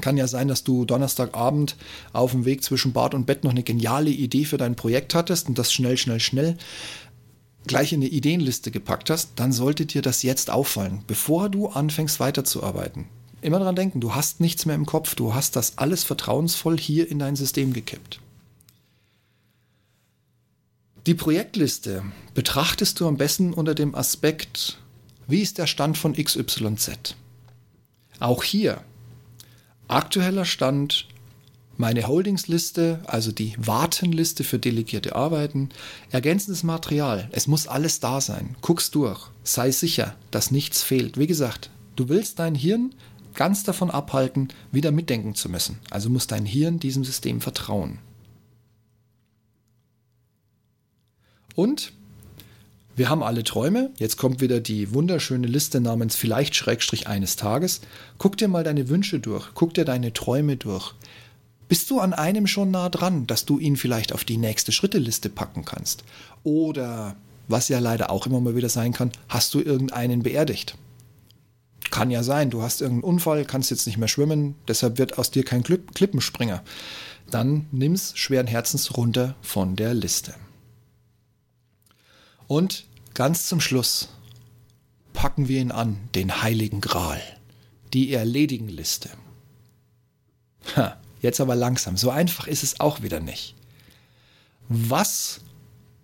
Kann 0.00 0.16
ja 0.16 0.26
sein, 0.26 0.48
dass 0.48 0.64
du 0.64 0.86
Donnerstagabend 0.86 1.76
auf 2.14 2.30
dem 2.30 2.46
Weg 2.46 2.64
zwischen 2.64 2.94
Bad 2.94 3.12
und 3.12 3.26
Bett 3.26 3.44
noch 3.44 3.50
eine 3.50 3.62
geniale 3.62 4.08
Idee 4.08 4.46
für 4.46 4.56
dein 4.56 4.74
Projekt 4.76 5.14
hattest 5.14 5.48
und 5.48 5.58
das 5.58 5.70
schnell, 5.70 5.98
schnell, 5.98 6.20
schnell 6.20 6.56
gleich 7.66 7.92
in 7.92 8.00
eine 8.00 8.10
Ideenliste 8.10 8.70
gepackt 8.70 9.10
hast, 9.10 9.32
dann 9.36 9.52
sollte 9.52 9.86
dir 9.86 10.02
das 10.02 10.22
jetzt 10.22 10.50
auffallen, 10.50 11.02
bevor 11.06 11.48
du 11.48 11.68
anfängst 11.68 12.20
weiterzuarbeiten. 12.20 13.06
Immer 13.40 13.58
daran 13.58 13.76
denken, 13.76 14.00
du 14.00 14.14
hast 14.14 14.40
nichts 14.40 14.66
mehr 14.66 14.76
im 14.76 14.86
Kopf, 14.86 15.14
du 15.14 15.34
hast 15.34 15.56
das 15.56 15.78
alles 15.78 16.04
vertrauensvoll 16.04 16.78
hier 16.78 17.10
in 17.10 17.18
dein 17.18 17.36
System 17.36 17.72
gekippt. 17.72 18.20
Die 21.06 21.14
Projektliste 21.14 22.04
betrachtest 22.32 23.00
du 23.00 23.08
am 23.08 23.16
besten 23.16 23.52
unter 23.52 23.74
dem 23.74 23.94
Aspekt, 23.96 24.78
wie 25.26 25.40
ist 25.40 25.58
der 25.58 25.66
Stand 25.66 25.98
von 25.98 26.14
XYZ? 26.14 27.16
Auch 28.20 28.44
hier 28.44 28.84
aktueller 29.88 30.44
Stand, 30.44 31.08
meine 31.76 32.06
Holdingsliste, 32.06 33.00
also 33.04 33.32
die 33.32 33.54
Wartenliste 33.58 34.44
für 34.44 34.60
delegierte 34.60 35.16
Arbeiten, 35.16 35.70
ergänzendes 36.10 36.62
Material. 36.62 37.28
Es 37.32 37.48
muss 37.48 37.66
alles 37.66 37.98
da 37.98 38.20
sein. 38.20 38.54
Guck's 38.60 38.92
durch. 38.92 39.28
Sei 39.42 39.72
sicher, 39.72 40.14
dass 40.30 40.52
nichts 40.52 40.84
fehlt. 40.84 41.18
Wie 41.18 41.26
gesagt, 41.26 41.70
du 41.96 42.08
willst 42.08 42.38
dein 42.38 42.54
Hirn 42.54 42.94
ganz 43.34 43.64
davon 43.64 43.90
abhalten, 43.90 44.48
wieder 44.70 44.92
mitdenken 44.92 45.34
zu 45.34 45.48
müssen. 45.48 45.80
Also 45.90 46.10
muss 46.10 46.28
dein 46.28 46.46
Hirn 46.46 46.78
diesem 46.78 47.04
System 47.04 47.40
vertrauen. 47.40 47.98
Und 51.54 51.92
wir 52.94 53.08
haben 53.08 53.22
alle 53.22 53.42
Träume. 53.42 53.90
Jetzt 53.96 54.18
kommt 54.18 54.40
wieder 54.40 54.60
die 54.60 54.92
wunderschöne 54.92 55.46
Liste 55.46 55.80
namens 55.80 56.14
vielleicht 56.14 56.54
Schrägstrich 56.54 57.06
eines 57.06 57.36
Tages. 57.36 57.80
Guck 58.18 58.36
dir 58.36 58.48
mal 58.48 58.64
deine 58.64 58.88
Wünsche 58.88 59.18
durch. 59.18 59.48
Guck 59.54 59.72
dir 59.74 59.84
deine 59.84 60.12
Träume 60.12 60.56
durch. 60.56 60.94
Bist 61.68 61.90
du 61.90 62.00
an 62.00 62.12
einem 62.12 62.46
schon 62.46 62.70
nah 62.70 62.90
dran, 62.90 63.26
dass 63.26 63.46
du 63.46 63.58
ihn 63.58 63.78
vielleicht 63.78 64.12
auf 64.12 64.24
die 64.24 64.36
nächste 64.36 64.72
Schritteliste 64.72 65.30
packen 65.30 65.64
kannst? 65.64 66.04
Oder, 66.44 67.16
was 67.48 67.70
ja 67.70 67.78
leider 67.78 68.10
auch 68.10 68.26
immer 68.26 68.42
mal 68.42 68.54
wieder 68.54 68.68
sein 68.68 68.92
kann, 68.92 69.10
hast 69.30 69.54
du 69.54 69.60
irgendeinen 69.60 70.22
beerdigt? 70.22 70.76
Kann 71.90 72.10
ja 72.10 72.22
sein, 72.22 72.50
du 72.50 72.60
hast 72.60 72.82
irgendeinen 72.82 73.14
Unfall, 73.14 73.46
kannst 73.46 73.70
jetzt 73.70 73.86
nicht 73.86 73.96
mehr 73.96 74.08
schwimmen, 74.08 74.54
deshalb 74.68 74.98
wird 74.98 75.18
aus 75.18 75.30
dir 75.30 75.44
kein 75.44 75.62
Klippenspringer. 75.62 76.62
Dann 77.30 77.66
nimm's 77.72 78.12
schweren 78.16 78.46
Herzens 78.46 78.94
runter 78.98 79.34
von 79.40 79.74
der 79.74 79.94
Liste. 79.94 80.34
Und 82.52 82.84
ganz 83.14 83.46
zum 83.46 83.62
Schluss 83.62 84.10
packen 85.14 85.48
wir 85.48 85.58
ihn 85.58 85.72
an, 85.72 86.10
den 86.14 86.42
heiligen 86.42 86.82
Gral, 86.82 87.22
die 87.94 88.12
Erledigenliste. 88.12 89.08
Ha, 90.76 90.98
jetzt 91.22 91.40
aber 91.40 91.56
langsam, 91.56 91.96
so 91.96 92.10
einfach 92.10 92.46
ist 92.46 92.62
es 92.62 92.78
auch 92.78 93.00
wieder 93.00 93.20
nicht. 93.20 93.54
Was 94.68 95.40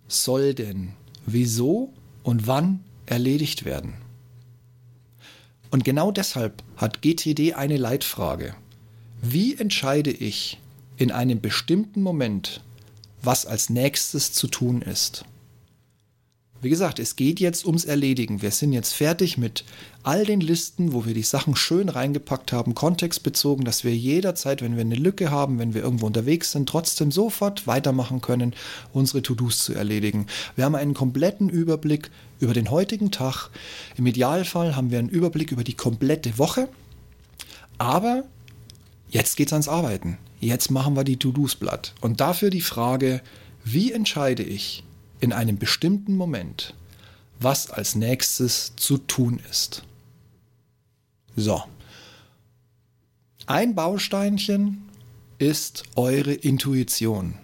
soll 0.07 0.55
denn, 0.55 0.95
wieso 1.27 1.93
und 2.23 2.47
wann 2.47 2.83
erledigt 3.05 3.67
werden? 3.67 3.99
Und 5.71 5.85
genau 5.85 6.11
deshalb 6.11 6.63
hat 6.79 7.03
GTD 7.03 7.57
eine 7.57 7.77
Leitfrage. 7.77 8.55
Wie 9.21 9.55
entscheide 9.55 10.13
ich 10.13 10.59
in 10.97 11.13
einem 11.13 11.43
bestimmten 11.43 12.01
Moment, 12.01 12.63
was 13.21 13.45
als 13.45 13.69
nächstes 13.69 14.33
zu 14.33 14.47
tun 14.47 14.81
ist? 14.81 15.27
Wie 16.61 16.71
gesagt, 16.71 16.99
es 16.99 17.15
geht 17.15 17.39
jetzt 17.39 17.67
ums 17.67 17.85
Erledigen. 17.85 18.43
Wir 18.43 18.51
sind 18.51 18.73
jetzt 18.73 18.93
fertig 18.93 19.39
mit 19.39 19.65
all 20.03 20.25
den 20.25 20.41
Listen, 20.41 20.93
wo 20.93 21.07
wir 21.07 21.15
die 21.15 21.23
Sachen 21.23 21.55
schön 21.55 21.89
reingepackt 21.89 22.51
haben, 22.51 22.75
kontextbezogen, 22.75 23.65
dass 23.65 23.85
wir 23.85 23.95
jederzeit, 23.95 24.61
wenn 24.61 24.75
wir 24.75 24.81
eine 24.81 24.97
Lücke 24.97 25.31
haben, 25.31 25.61
wenn 25.61 25.73
wir 25.73 25.83
irgendwo 25.83 26.07
unterwegs 26.07 26.51
sind, 26.51 26.69
trotzdem 26.69 27.13
sofort 27.13 27.69
weitermachen 27.69 28.21
können, 28.21 28.55
unsere 28.93 29.23
To-Dos 29.23 29.65
zu 29.65 29.73
erledigen. 29.73 30.27
Wir 30.57 30.65
haben 30.65 30.75
einen 30.75 30.95
kompletten 30.95 31.49
Überblick 31.49 32.11
über 32.41 32.55
den 32.55 32.73
heutigen 32.73 33.13
Tag. 33.13 33.51
Im 33.97 34.07
Idealfall 34.07 34.75
haben 34.75 34.91
wir 34.91 34.99
einen 34.99 35.11
Überblick 35.11 35.53
über 35.53 35.63
die 35.63 35.75
komplette 35.75 36.39
Woche. 36.39 36.69
Aber 37.79 38.25
jetzt 39.11 39.37
geht's 39.37 39.53
ans 39.53 39.69
Arbeiten. 39.69 40.19
Jetzt 40.41 40.73
machen 40.73 40.97
wir 40.97 41.05
die 41.05 41.19
To-Dos 41.19 41.55
blatt. 41.55 41.95
Und 42.01 42.21
dafür 42.21 42.51
die 42.51 42.63
Frage, 42.63 43.23
wie 43.63 43.93
entscheide 43.93 44.43
ich, 44.43 44.83
in 45.21 45.33
einem 45.33 45.59
bestimmten 45.59 46.17
Moment, 46.17 46.75
was 47.41 47.71
als 47.71 47.95
nächstes 47.95 48.75
zu 48.77 48.99
tun 48.99 49.41
ist. 49.51 49.85
So. 51.37 51.63
Ein 53.47 53.75
Bausteinchen 53.75 54.83
ist 55.39 55.85
eure 55.97 56.33
Intuition. 56.35 57.35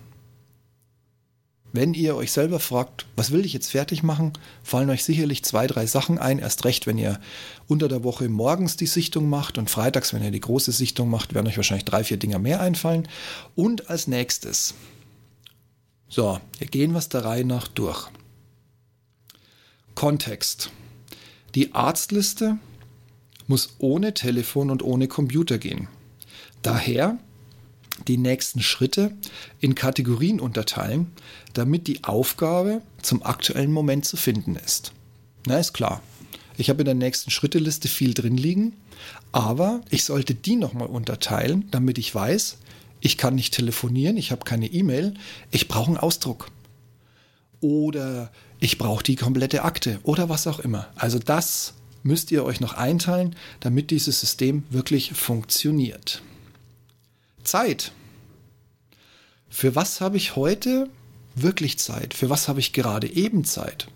wenn 1.75 1.93
ihr 1.93 2.15
euch 2.15 2.31
selber 2.31 2.61
fragt, 2.61 3.05
was 3.17 3.33
will 3.33 3.45
ich 3.45 3.53
jetzt 3.53 3.73
fertig 3.73 4.05
machen, 4.05 4.33
fallen 4.63 4.91
euch 4.91 5.03
sicherlich 5.03 5.43
zwei, 5.45 5.67
drei 5.67 5.87
Sachen 5.87 6.21
ein. 6.21 6.39
Erst 6.39 6.65
recht, 6.65 6.87
wenn 6.87 6.99
ihr 6.99 7.19
unter 7.67 7.89
der 7.89 8.05
Woche 8.05 8.29
morgens 8.29 8.77
die 8.77 8.87
Sichtung 8.87 9.29
macht 9.29 9.59
und 9.59 9.69
freitags, 9.69 10.15
wenn 10.15 10.23
ihr 10.23 10.31
die 10.31 10.39
große 10.39 10.71
Sichtung 10.71 11.11
macht, 11.11 11.35
werden 11.35 11.49
euch 11.49 11.57
wahrscheinlich 11.57 11.85
drei, 11.85 12.05
vier 12.05 12.17
Dinger 12.17 12.39
mehr 12.39 12.61
einfallen. 12.61 13.09
Und 13.57 13.91
als 13.91 14.07
nächstes, 14.07 14.75
so, 16.09 16.41
wir 16.59 16.67
gehen 16.67 16.95
was 16.95 17.09
der 17.09 17.25
Reihe 17.25 17.45
nach 17.45 17.69
durch. 17.69 18.09
Kontext. 19.95 20.71
Die 21.55 21.75
Arztliste 21.75 22.59
muss 23.47 23.77
ohne 23.79 24.15
Telefon 24.15 24.71
und 24.71 24.83
ohne 24.83 25.09
Computer 25.09 25.59
gehen. 25.59 25.89
Daher 26.63 27.19
die 28.09 28.17
nächsten 28.17 28.61
Schritte 28.61 29.17
in 29.61 29.75
Kategorien 29.75 30.41
unterteilen, 30.41 31.13
damit 31.53 31.87
die 31.87 32.03
Aufgabe 32.05 32.83
zum 33.03 33.23
aktuellen 33.23 33.73
Moment 33.73 34.05
zu 34.05 34.17
finden 34.17 34.57
ist. 34.57 34.93
Na, 35.47 35.59
ist 35.59 35.75
klar. 35.75 36.03
Ich 36.57 36.71
habe 36.71 36.83
in 36.83 36.87
der 36.87 36.95
nächsten 36.95 37.31
Schritteliste 37.31 37.89
viel 37.89 38.15
drin 38.15 38.37
liegen, 38.37 38.75
aber 39.33 39.81
ich 39.91 40.05
sollte 40.05 40.35
die 40.35 40.57
nochmal 40.57 40.89
unterteilen, 40.89 41.69
damit 41.71 41.99
ich 41.99 42.15
weiß, 42.15 42.59
ich 43.05 43.19
kann 43.19 43.35
nicht 43.35 43.53
telefonieren, 43.53 44.17
ich 44.17 44.33
habe 44.33 44.47
keine 44.47 44.67
E-Mail, 44.67 45.13
ich 45.51 45.69
brauche 45.69 45.89
einen 45.89 45.99
Ausdruck. 45.99 46.51
Oder 47.61 48.33
ich 48.61 48.79
brauche 48.79 49.05
die 49.05 49.15
komplette 49.15 49.63
Akte 49.63 50.01
oder 50.05 50.31
was 50.31 50.47
auch 50.47 50.59
immer. 50.59 50.89
Also 50.97 51.19
das 51.19 51.75
müsst 52.03 52.33
ihr 52.33 52.45
euch 52.45 52.61
noch 52.61 52.73
einteilen, 52.73 53.37
damit 53.61 53.91
dieses 53.91 54.21
System 54.21 54.65
wirklich 54.71 55.13
funktioniert. 55.13 56.23
Zeit. 57.43 57.93
Für 59.51 59.77
was 59.77 60.01
habe 60.01 60.17
ich 60.17 60.35
heute 60.35 60.89
wirklich 61.35 61.79
Zeit? 61.79 62.15
Für 62.15 62.31
was 62.31 62.49
habe 62.49 62.61
ich 62.61 62.73
gerade 62.73 63.07
eben 63.07 63.45
Zeit? 63.45 63.89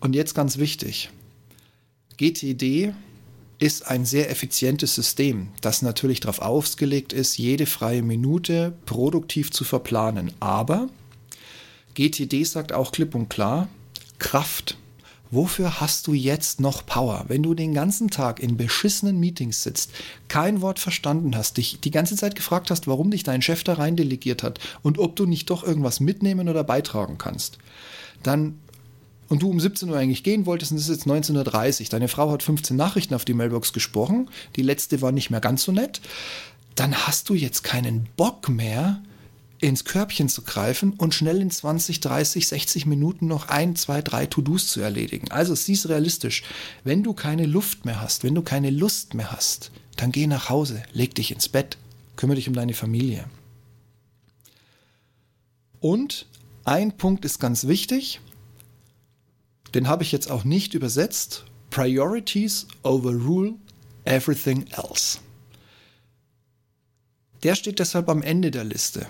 Und 0.00 0.14
jetzt 0.14 0.34
ganz 0.34 0.56
wichtig. 0.56 1.10
GTD 2.16 2.94
ist 3.60 3.86
ein 3.86 4.04
sehr 4.04 4.30
effizientes 4.30 4.94
System, 4.94 5.48
das 5.60 5.82
natürlich 5.82 6.20
darauf 6.20 6.40
ausgelegt 6.40 7.12
ist, 7.12 7.38
jede 7.38 7.66
freie 7.66 8.02
Minute 8.02 8.72
produktiv 8.86 9.50
zu 9.52 9.64
verplanen. 9.64 10.32
Aber 10.40 10.88
GTD 11.94 12.44
sagt 12.44 12.72
auch 12.72 12.90
klipp 12.90 13.14
und 13.14 13.28
klar, 13.28 13.68
Kraft 14.18 14.76
Wofür 15.32 15.80
hast 15.80 16.08
du 16.08 16.12
jetzt 16.12 16.60
noch 16.60 16.84
Power, 16.84 17.24
wenn 17.28 17.44
du 17.44 17.54
den 17.54 17.72
ganzen 17.72 18.10
Tag 18.10 18.40
in 18.40 18.56
beschissenen 18.56 19.20
Meetings 19.20 19.62
sitzt, 19.62 19.92
kein 20.26 20.60
Wort 20.60 20.80
verstanden 20.80 21.36
hast, 21.36 21.56
dich 21.56 21.78
die 21.80 21.92
ganze 21.92 22.16
Zeit 22.16 22.34
gefragt 22.34 22.68
hast, 22.68 22.88
warum 22.88 23.12
dich 23.12 23.22
dein 23.22 23.40
Chef 23.40 23.62
da 23.62 23.74
rein 23.74 23.94
delegiert 23.94 24.42
hat 24.42 24.58
und 24.82 24.98
ob 24.98 25.14
du 25.14 25.26
nicht 25.26 25.48
doch 25.48 25.62
irgendwas 25.62 26.00
mitnehmen 26.00 26.48
oder 26.48 26.64
beitragen 26.64 27.16
kannst? 27.16 27.58
Dann 28.24 28.58
und 29.30 29.40
du 29.40 29.48
um 29.48 29.58
17 29.58 29.88
Uhr 29.88 29.96
eigentlich 29.96 30.24
gehen 30.24 30.44
wolltest 30.44 30.72
und 30.72 30.78
es 30.78 30.88
ist 30.88 31.06
jetzt 31.06 31.06
19.30 31.06 31.82
Uhr, 31.82 31.86
deine 31.88 32.08
Frau 32.08 32.30
hat 32.30 32.42
15 32.42 32.76
Nachrichten 32.76 33.14
auf 33.14 33.24
die 33.24 33.32
Mailbox 33.32 33.72
gesprochen, 33.72 34.28
die 34.56 34.62
letzte 34.62 35.00
war 35.00 35.12
nicht 35.12 35.30
mehr 35.30 35.40
ganz 35.40 35.62
so 35.62 35.72
nett, 35.72 36.02
dann 36.74 36.94
hast 36.94 37.28
du 37.30 37.34
jetzt 37.34 37.62
keinen 37.62 38.08
Bock 38.16 38.48
mehr, 38.48 39.00
ins 39.60 39.84
Körbchen 39.84 40.28
zu 40.28 40.42
greifen 40.42 40.94
und 40.94 41.14
schnell 41.14 41.40
in 41.40 41.50
20, 41.50 42.00
30, 42.00 42.48
60 42.48 42.86
Minuten 42.86 43.26
noch 43.26 43.48
ein, 43.48 43.76
zwei, 43.76 44.00
drei 44.00 44.26
To-Dos 44.26 44.68
zu 44.68 44.80
erledigen. 44.80 45.30
Also 45.30 45.54
sieh's 45.54 45.88
realistisch. 45.88 46.42
Wenn 46.82 47.02
du 47.02 47.12
keine 47.12 47.44
Luft 47.44 47.84
mehr 47.84 48.00
hast, 48.00 48.24
wenn 48.24 48.34
du 48.34 48.40
keine 48.40 48.70
Lust 48.70 49.12
mehr 49.12 49.30
hast, 49.30 49.70
dann 49.96 50.12
geh 50.12 50.26
nach 50.26 50.48
Hause, 50.48 50.82
leg 50.92 51.14
dich 51.14 51.30
ins 51.30 51.48
Bett, 51.48 51.76
kümmere 52.16 52.36
dich 52.36 52.48
um 52.48 52.54
deine 52.54 52.72
Familie. 52.72 53.26
Und 55.78 56.26
ein 56.64 56.96
Punkt 56.96 57.26
ist 57.26 57.38
ganz 57.38 57.66
wichtig, 57.66 58.20
den 59.74 59.88
habe 59.88 60.02
ich 60.02 60.12
jetzt 60.12 60.30
auch 60.30 60.44
nicht 60.44 60.74
übersetzt. 60.74 61.44
Priorities 61.70 62.66
overrule 62.82 63.54
everything 64.04 64.66
else. 64.72 65.18
Der 67.42 67.54
steht 67.54 67.78
deshalb 67.78 68.08
am 68.08 68.22
Ende 68.22 68.50
der 68.50 68.64
Liste. 68.64 69.06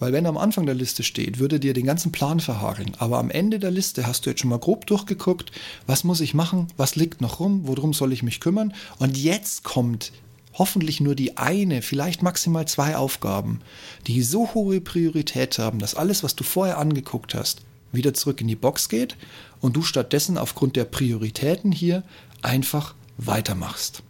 Weil 0.00 0.12
wenn 0.12 0.24
er 0.24 0.30
am 0.30 0.38
Anfang 0.38 0.66
der 0.66 0.74
Liste 0.74 1.02
steht, 1.02 1.38
würde 1.38 1.60
dir 1.60 1.72
den 1.72 1.86
ganzen 1.86 2.10
Plan 2.10 2.40
verhageln. 2.40 2.92
Aber 2.98 3.18
am 3.18 3.30
Ende 3.30 3.58
der 3.58 3.70
Liste 3.70 4.06
hast 4.06 4.26
du 4.26 4.30
jetzt 4.30 4.40
schon 4.40 4.50
mal 4.50 4.58
grob 4.58 4.86
durchgeguckt, 4.86 5.52
was 5.86 6.04
muss 6.04 6.20
ich 6.20 6.34
machen, 6.34 6.66
was 6.76 6.96
liegt 6.96 7.20
noch 7.20 7.38
rum, 7.38 7.62
worum 7.64 7.94
soll 7.94 8.12
ich 8.12 8.22
mich 8.22 8.40
kümmern. 8.40 8.74
Und 8.98 9.16
jetzt 9.16 9.62
kommt 9.62 10.12
hoffentlich 10.52 11.00
nur 11.00 11.14
die 11.14 11.36
eine, 11.36 11.80
vielleicht 11.80 12.22
maximal 12.22 12.66
zwei 12.66 12.96
Aufgaben, 12.96 13.60
die 14.06 14.22
so 14.22 14.52
hohe 14.54 14.80
Priorität 14.80 15.58
haben, 15.58 15.78
dass 15.78 15.94
alles, 15.94 16.22
was 16.22 16.34
du 16.34 16.44
vorher 16.44 16.78
angeguckt 16.78 17.34
hast, 17.34 17.62
wieder 17.94 18.14
zurück 18.14 18.40
in 18.40 18.48
die 18.48 18.56
Box 18.56 18.88
geht 18.88 19.16
und 19.60 19.76
du 19.76 19.82
stattdessen 19.82 20.38
aufgrund 20.38 20.76
der 20.76 20.84
Prioritäten 20.84 21.72
hier 21.72 22.02
einfach 22.42 22.94
weitermachst. 23.16 24.02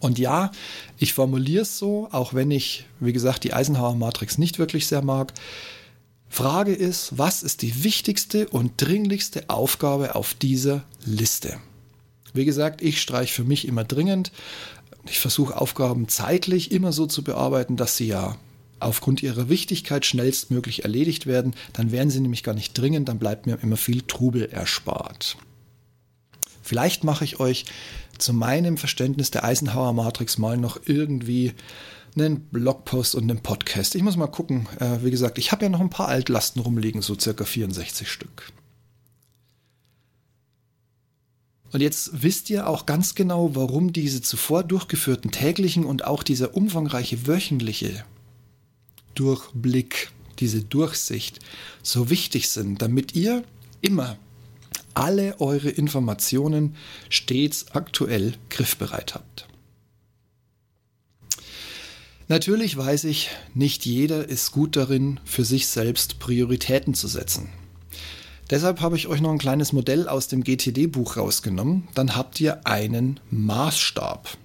Und 0.00 0.18
ja, 0.18 0.50
ich 0.98 1.14
formuliere 1.14 1.62
es 1.62 1.78
so, 1.78 2.08
auch 2.10 2.34
wenn 2.34 2.50
ich, 2.50 2.86
wie 2.98 3.12
gesagt, 3.12 3.44
die 3.44 3.52
Eisenhower-Matrix 3.54 4.36
nicht 4.36 4.58
wirklich 4.58 4.88
sehr 4.88 5.02
mag. 5.02 5.32
Frage 6.28 6.74
ist, 6.74 7.18
was 7.18 7.42
ist 7.42 7.62
die 7.62 7.84
wichtigste 7.84 8.48
und 8.48 8.72
dringlichste 8.78 9.48
Aufgabe 9.48 10.16
auf 10.16 10.34
dieser 10.34 10.82
Liste? 11.04 11.58
Wie 12.34 12.44
gesagt, 12.44 12.82
ich 12.82 13.00
streiche 13.00 13.32
für 13.32 13.44
mich 13.44 13.68
immer 13.68 13.84
dringend. 13.84 14.32
Ich 15.06 15.20
versuche 15.20 15.60
Aufgaben 15.60 16.08
zeitlich 16.08 16.72
immer 16.72 16.92
so 16.92 17.06
zu 17.06 17.22
bearbeiten, 17.22 17.76
dass 17.76 17.96
sie 17.96 18.06
ja 18.06 18.36
aufgrund 18.84 19.22
ihrer 19.22 19.48
Wichtigkeit 19.48 20.04
schnellstmöglich 20.06 20.84
erledigt 20.84 21.26
werden. 21.26 21.54
Dann 21.72 21.92
wären 21.92 22.10
sie 22.10 22.20
nämlich 22.20 22.42
gar 22.42 22.54
nicht 22.54 22.76
dringend, 22.76 23.08
dann 23.08 23.18
bleibt 23.18 23.46
mir 23.46 23.58
immer 23.62 23.76
viel 23.76 24.02
Trubel 24.02 24.46
erspart. 24.46 25.36
Vielleicht 26.62 27.04
mache 27.04 27.24
ich 27.24 27.40
euch 27.40 27.64
zu 28.18 28.32
meinem 28.32 28.76
Verständnis 28.76 29.30
der 29.30 29.44
Eisenhower 29.44 29.92
Matrix 29.92 30.38
mal 30.38 30.56
noch 30.56 30.80
irgendwie 30.86 31.54
einen 32.14 32.40
Blogpost 32.40 33.14
und 33.14 33.30
einen 33.30 33.42
Podcast. 33.42 33.94
Ich 33.94 34.02
muss 34.02 34.16
mal 34.16 34.26
gucken. 34.26 34.68
Äh, 34.78 35.02
wie 35.02 35.10
gesagt, 35.10 35.38
ich 35.38 35.50
habe 35.50 35.64
ja 35.64 35.68
noch 35.68 35.80
ein 35.80 35.90
paar 35.90 36.08
Altlasten 36.08 36.62
rumliegen, 36.62 37.02
so 37.02 37.18
circa 37.18 37.44
64 37.44 38.08
Stück. 38.08 38.52
Und 41.72 41.80
jetzt 41.80 42.22
wisst 42.22 42.50
ihr 42.50 42.68
auch 42.68 42.84
ganz 42.84 43.14
genau, 43.14 43.54
warum 43.54 43.94
diese 43.94 44.20
zuvor 44.20 44.62
durchgeführten 44.62 45.30
täglichen 45.30 45.84
und 45.84 46.04
auch 46.04 46.22
dieser 46.22 46.54
umfangreiche 46.54 47.26
wöchentliche 47.26 48.04
Durchblick, 49.14 50.10
diese 50.38 50.62
Durchsicht 50.62 51.40
so 51.82 52.10
wichtig 52.10 52.48
sind, 52.48 52.82
damit 52.82 53.14
ihr 53.14 53.44
immer 53.80 54.16
alle 54.94 55.40
eure 55.40 55.70
Informationen 55.70 56.76
stets 57.08 57.66
aktuell 57.72 58.34
griffbereit 58.50 59.14
habt. 59.14 59.48
Natürlich 62.28 62.76
weiß 62.76 63.04
ich, 63.04 63.30
nicht 63.54 63.84
jeder 63.84 64.28
ist 64.28 64.52
gut 64.52 64.76
darin, 64.76 65.20
für 65.24 65.44
sich 65.44 65.66
selbst 65.66 66.18
Prioritäten 66.18 66.94
zu 66.94 67.08
setzen. 67.08 67.48
Deshalb 68.50 68.80
habe 68.80 68.96
ich 68.96 69.06
euch 69.06 69.20
noch 69.20 69.32
ein 69.32 69.38
kleines 69.38 69.72
Modell 69.72 70.08
aus 70.08 70.28
dem 70.28 70.44
GTD-Buch 70.44 71.16
rausgenommen. 71.16 71.88
Dann 71.94 72.16
habt 72.16 72.40
ihr 72.40 72.66
einen 72.66 73.18
Maßstab. 73.30 74.36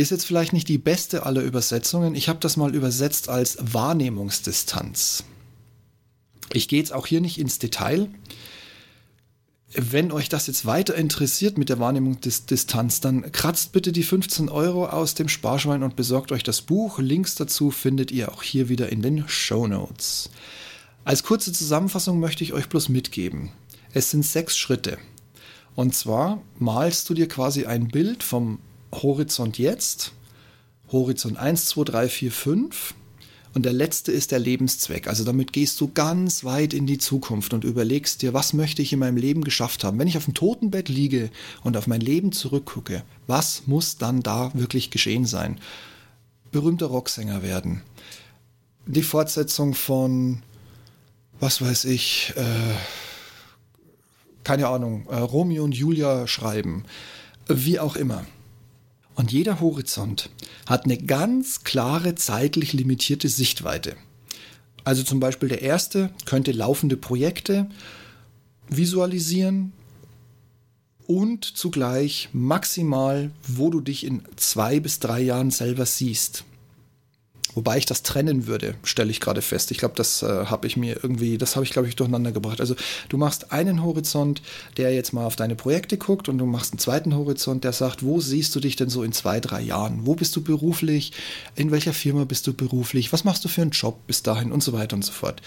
Ist 0.00 0.10
jetzt 0.10 0.24
vielleicht 0.24 0.54
nicht 0.54 0.66
die 0.68 0.78
beste 0.78 1.26
aller 1.26 1.42
Übersetzungen. 1.42 2.14
Ich 2.14 2.30
habe 2.30 2.38
das 2.40 2.56
mal 2.56 2.74
übersetzt 2.74 3.28
als 3.28 3.58
Wahrnehmungsdistanz. 3.60 5.24
Ich 6.54 6.68
gehe 6.68 6.78
jetzt 6.78 6.94
auch 6.94 7.06
hier 7.06 7.20
nicht 7.20 7.38
ins 7.38 7.58
Detail. 7.58 8.08
Wenn 9.74 10.10
euch 10.10 10.30
das 10.30 10.46
jetzt 10.46 10.64
weiter 10.64 10.94
interessiert 10.94 11.58
mit 11.58 11.68
der 11.68 11.80
Wahrnehmungsdistanz, 11.80 13.02
dann 13.02 13.30
kratzt 13.30 13.72
bitte 13.72 13.92
die 13.92 14.02
15 14.02 14.48
Euro 14.48 14.86
aus 14.86 15.12
dem 15.12 15.28
Sparschwein 15.28 15.82
und 15.82 15.96
besorgt 15.96 16.32
euch 16.32 16.44
das 16.44 16.62
Buch. 16.62 16.98
Links 16.98 17.34
dazu 17.34 17.70
findet 17.70 18.10
ihr 18.10 18.32
auch 18.32 18.42
hier 18.42 18.70
wieder 18.70 18.90
in 18.90 19.02
den 19.02 19.28
Show 19.28 19.66
Notes. 19.66 20.30
Als 21.04 21.24
kurze 21.24 21.52
Zusammenfassung 21.52 22.18
möchte 22.20 22.42
ich 22.42 22.54
euch 22.54 22.70
bloß 22.70 22.88
mitgeben. 22.88 23.52
Es 23.92 24.10
sind 24.10 24.24
sechs 24.24 24.56
Schritte. 24.56 24.96
Und 25.74 25.94
zwar 25.94 26.40
malst 26.58 27.10
du 27.10 27.12
dir 27.12 27.28
quasi 27.28 27.66
ein 27.66 27.88
Bild 27.88 28.22
vom 28.22 28.60
Horizont 28.92 29.58
jetzt, 29.58 30.12
Horizont 30.90 31.36
1, 31.36 31.66
2, 31.66 31.84
3, 31.84 32.08
4, 32.08 32.32
5 32.32 32.94
und 33.52 33.64
der 33.64 33.72
letzte 33.72 34.12
ist 34.12 34.30
der 34.30 34.38
Lebenszweck. 34.38 35.08
Also 35.08 35.24
damit 35.24 35.52
gehst 35.52 35.80
du 35.80 35.90
ganz 35.92 36.44
weit 36.44 36.72
in 36.72 36.86
die 36.86 36.98
Zukunft 36.98 37.52
und 37.52 37.64
überlegst 37.64 38.22
dir, 38.22 38.32
was 38.32 38.52
möchte 38.52 38.80
ich 38.82 38.92
in 38.92 39.00
meinem 39.00 39.16
Leben 39.16 39.42
geschafft 39.42 39.82
haben. 39.82 39.98
Wenn 39.98 40.06
ich 40.06 40.16
auf 40.16 40.26
dem 40.26 40.34
Totenbett 40.34 40.88
liege 40.88 41.30
und 41.64 41.76
auf 41.76 41.88
mein 41.88 42.00
Leben 42.00 42.30
zurückgucke, 42.30 43.02
was 43.26 43.64
muss 43.66 43.96
dann 43.96 44.22
da 44.22 44.52
wirklich 44.54 44.90
geschehen 44.90 45.26
sein? 45.26 45.58
Berühmter 46.52 46.86
Rocksänger 46.86 47.42
werden. 47.42 47.82
Die 48.86 49.02
Fortsetzung 49.02 49.74
von, 49.74 50.42
was 51.40 51.60
weiß 51.60 51.86
ich, 51.86 52.32
äh, 52.36 52.74
keine 54.44 54.68
Ahnung, 54.68 55.06
äh, 55.08 55.16
Romeo 55.16 55.64
und 55.64 55.74
Julia 55.74 56.26
schreiben. 56.28 56.84
Wie 57.48 57.80
auch 57.80 57.96
immer. 57.96 58.24
Und 59.20 59.32
jeder 59.32 59.60
Horizont 59.60 60.30
hat 60.64 60.86
eine 60.86 60.96
ganz 60.96 61.62
klare 61.62 62.14
zeitlich 62.14 62.72
limitierte 62.72 63.28
Sichtweite. 63.28 63.94
Also 64.82 65.02
zum 65.02 65.20
Beispiel 65.20 65.50
der 65.50 65.60
erste 65.60 66.08
könnte 66.24 66.52
laufende 66.52 66.96
Projekte 66.96 67.68
visualisieren 68.70 69.74
und 71.06 71.44
zugleich 71.44 72.30
maximal, 72.32 73.30
wo 73.46 73.68
du 73.68 73.82
dich 73.82 74.06
in 74.06 74.22
zwei 74.36 74.80
bis 74.80 75.00
drei 75.00 75.20
Jahren 75.20 75.50
selber 75.50 75.84
siehst. 75.84 76.44
Wobei 77.54 77.78
ich 77.78 77.86
das 77.86 78.02
trennen 78.02 78.46
würde, 78.46 78.74
stelle 78.84 79.10
ich 79.10 79.20
gerade 79.20 79.42
fest. 79.42 79.70
Ich 79.70 79.78
glaube, 79.78 79.94
das 79.96 80.22
äh, 80.22 80.46
habe 80.46 80.66
ich 80.66 80.76
mir 80.76 80.96
irgendwie, 81.02 81.38
das 81.38 81.56
habe 81.56 81.64
ich, 81.64 81.72
glaube 81.72 81.88
ich, 81.88 81.96
durcheinander 81.96 82.32
gebracht. 82.32 82.60
Also 82.60 82.76
du 83.08 83.16
machst 83.16 83.52
einen 83.52 83.82
Horizont, 83.82 84.40
der 84.76 84.94
jetzt 84.94 85.12
mal 85.12 85.24
auf 85.24 85.36
deine 85.36 85.56
Projekte 85.56 85.98
guckt 85.98 86.28
und 86.28 86.38
du 86.38 86.46
machst 86.46 86.72
einen 86.72 86.78
zweiten 86.78 87.14
Horizont, 87.14 87.64
der 87.64 87.72
sagt, 87.72 88.04
wo 88.04 88.20
siehst 88.20 88.54
du 88.54 88.60
dich 88.60 88.76
denn 88.76 88.88
so 88.88 89.02
in 89.02 89.12
zwei, 89.12 89.40
drei 89.40 89.60
Jahren? 89.60 90.06
Wo 90.06 90.14
bist 90.14 90.36
du 90.36 90.42
beruflich? 90.42 91.12
In 91.56 91.70
welcher 91.70 91.92
Firma 91.92 92.24
bist 92.24 92.46
du 92.46 92.52
beruflich? 92.52 93.12
Was 93.12 93.24
machst 93.24 93.44
du 93.44 93.48
für 93.48 93.62
einen 93.62 93.72
Job 93.72 94.06
bis 94.06 94.22
dahin 94.22 94.52
und 94.52 94.62
so 94.62 94.72
weiter 94.72 94.96
und 94.96 95.04
so 95.04 95.12
fort. 95.12 95.40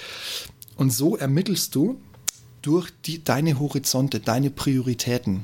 Und 0.76 0.92
so 0.92 1.16
ermittelst 1.16 1.76
du 1.76 2.00
durch 2.62 2.90
die, 3.06 3.24
deine 3.24 3.60
Horizonte, 3.60 4.20
deine 4.20 4.50
Prioritäten 4.50 5.44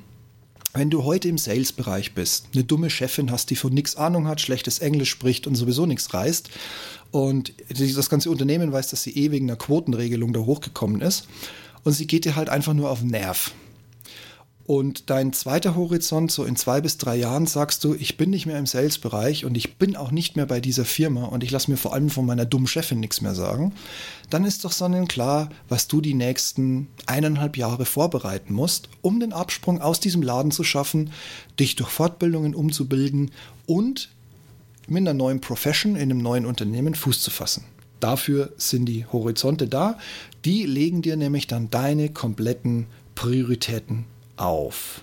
wenn 0.73 0.89
du 0.89 1.03
heute 1.03 1.27
im 1.27 1.37
Sales-Bereich 1.37 2.13
bist, 2.13 2.47
eine 2.53 2.63
dumme 2.63 2.89
Chefin 2.89 3.31
hast, 3.31 3.49
die 3.49 3.55
von 3.55 3.73
nichts 3.73 3.95
Ahnung 3.95 4.27
hat, 4.27 4.41
schlechtes 4.41 4.79
Englisch 4.79 5.09
spricht 5.09 5.47
und 5.47 5.55
sowieso 5.55 5.85
nichts 5.85 6.13
reißt 6.13 6.49
und 7.11 7.53
das 7.69 8.09
ganze 8.09 8.29
Unternehmen 8.29 8.71
weiß, 8.71 8.89
dass 8.89 9.03
sie 9.03 9.15
eh 9.15 9.31
wegen 9.31 9.49
einer 9.49 9.57
Quotenregelung 9.57 10.33
da 10.33 10.41
hochgekommen 10.41 11.01
ist 11.01 11.27
und 11.83 11.93
sie 11.93 12.07
geht 12.07 12.25
dir 12.25 12.35
halt 12.35 12.49
einfach 12.49 12.73
nur 12.73 12.89
auf 12.89 12.99
den 12.99 13.09
Nerv. 13.09 13.51
Und 14.69 15.09
dein 15.09 15.33
zweiter 15.33 15.75
Horizont, 15.75 16.31
so 16.31 16.43
in 16.43 16.55
zwei 16.55 16.79
bis 16.79 16.99
drei 16.99 17.15
Jahren, 17.15 17.47
sagst 17.47 17.83
du, 17.83 17.95
ich 17.95 18.17
bin 18.17 18.29
nicht 18.29 18.45
mehr 18.45 18.59
im 18.59 18.67
Sales-Bereich 18.67 19.43
und 19.43 19.57
ich 19.57 19.77
bin 19.77 19.95
auch 19.95 20.11
nicht 20.11 20.35
mehr 20.35 20.45
bei 20.45 20.59
dieser 20.59 20.85
Firma 20.85 21.25
und 21.25 21.43
ich 21.43 21.49
lasse 21.49 21.71
mir 21.71 21.77
vor 21.77 21.95
allem 21.95 22.11
von 22.11 22.23
meiner 22.23 22.45
dummen 22.45 22.67
Chefin 22.67 22.99
nichts 22.99 23.21
mehr 23.21 23.33
sagen. 23.33 23.73
Dann 24.29 24.45
ist 24.45 24.63
doch 24.63 24.71
sonnenklar, 24.71 25.49
was 25.69 25.87
du 25.87 26.01
die 26.01 26.13
nächsten 26.13 26.87
eineinhalb 27.07 27.57
Jahre 27.57 27.85
vorbereiten 27.85 28.53
musst, 28.53 28.89
um 29.01 29.19
den 29.19 29.33
Absprung 29.33 29.81
aus 29.81 29.99
diesem 29.99 30.21
Laden 30.21 30.51
zu 30.51 30.63
schaffen, 30.63 31.09
dich 31.59 31.75
durch 31.75 31.89
Fortbildungen 31.89 32.53
umzubilden 32.53 33.31
und 33.65 34.11
mit 34.87 34.99
einer 34.99 35.15
neuen 35.15 35.41
Profession 35.41 35.95
in 35.95 36.11
einem 36.11 36.21
neuen 36.21 36.45
Unternehmen 36.45 36.93
Fuß 36.93 37.21
zu 37.21 37.31
fassen. 37.31 37.63
Dafür 37.99 38.53
sind 38.57 38.85
die 38.85 39.07
Horizonte 39.07 39.67
da. 39.67 39.97
Die 40.45 40.67
legen 40.67 41.01
dir 41.01 41.17
nämlich 41.17 41.47
dann 41.47 41.71
deine 41.71 42.09
kompletten 42.09 42.85
Prioritäten 43.15 44.05
auf. 44.39 45.01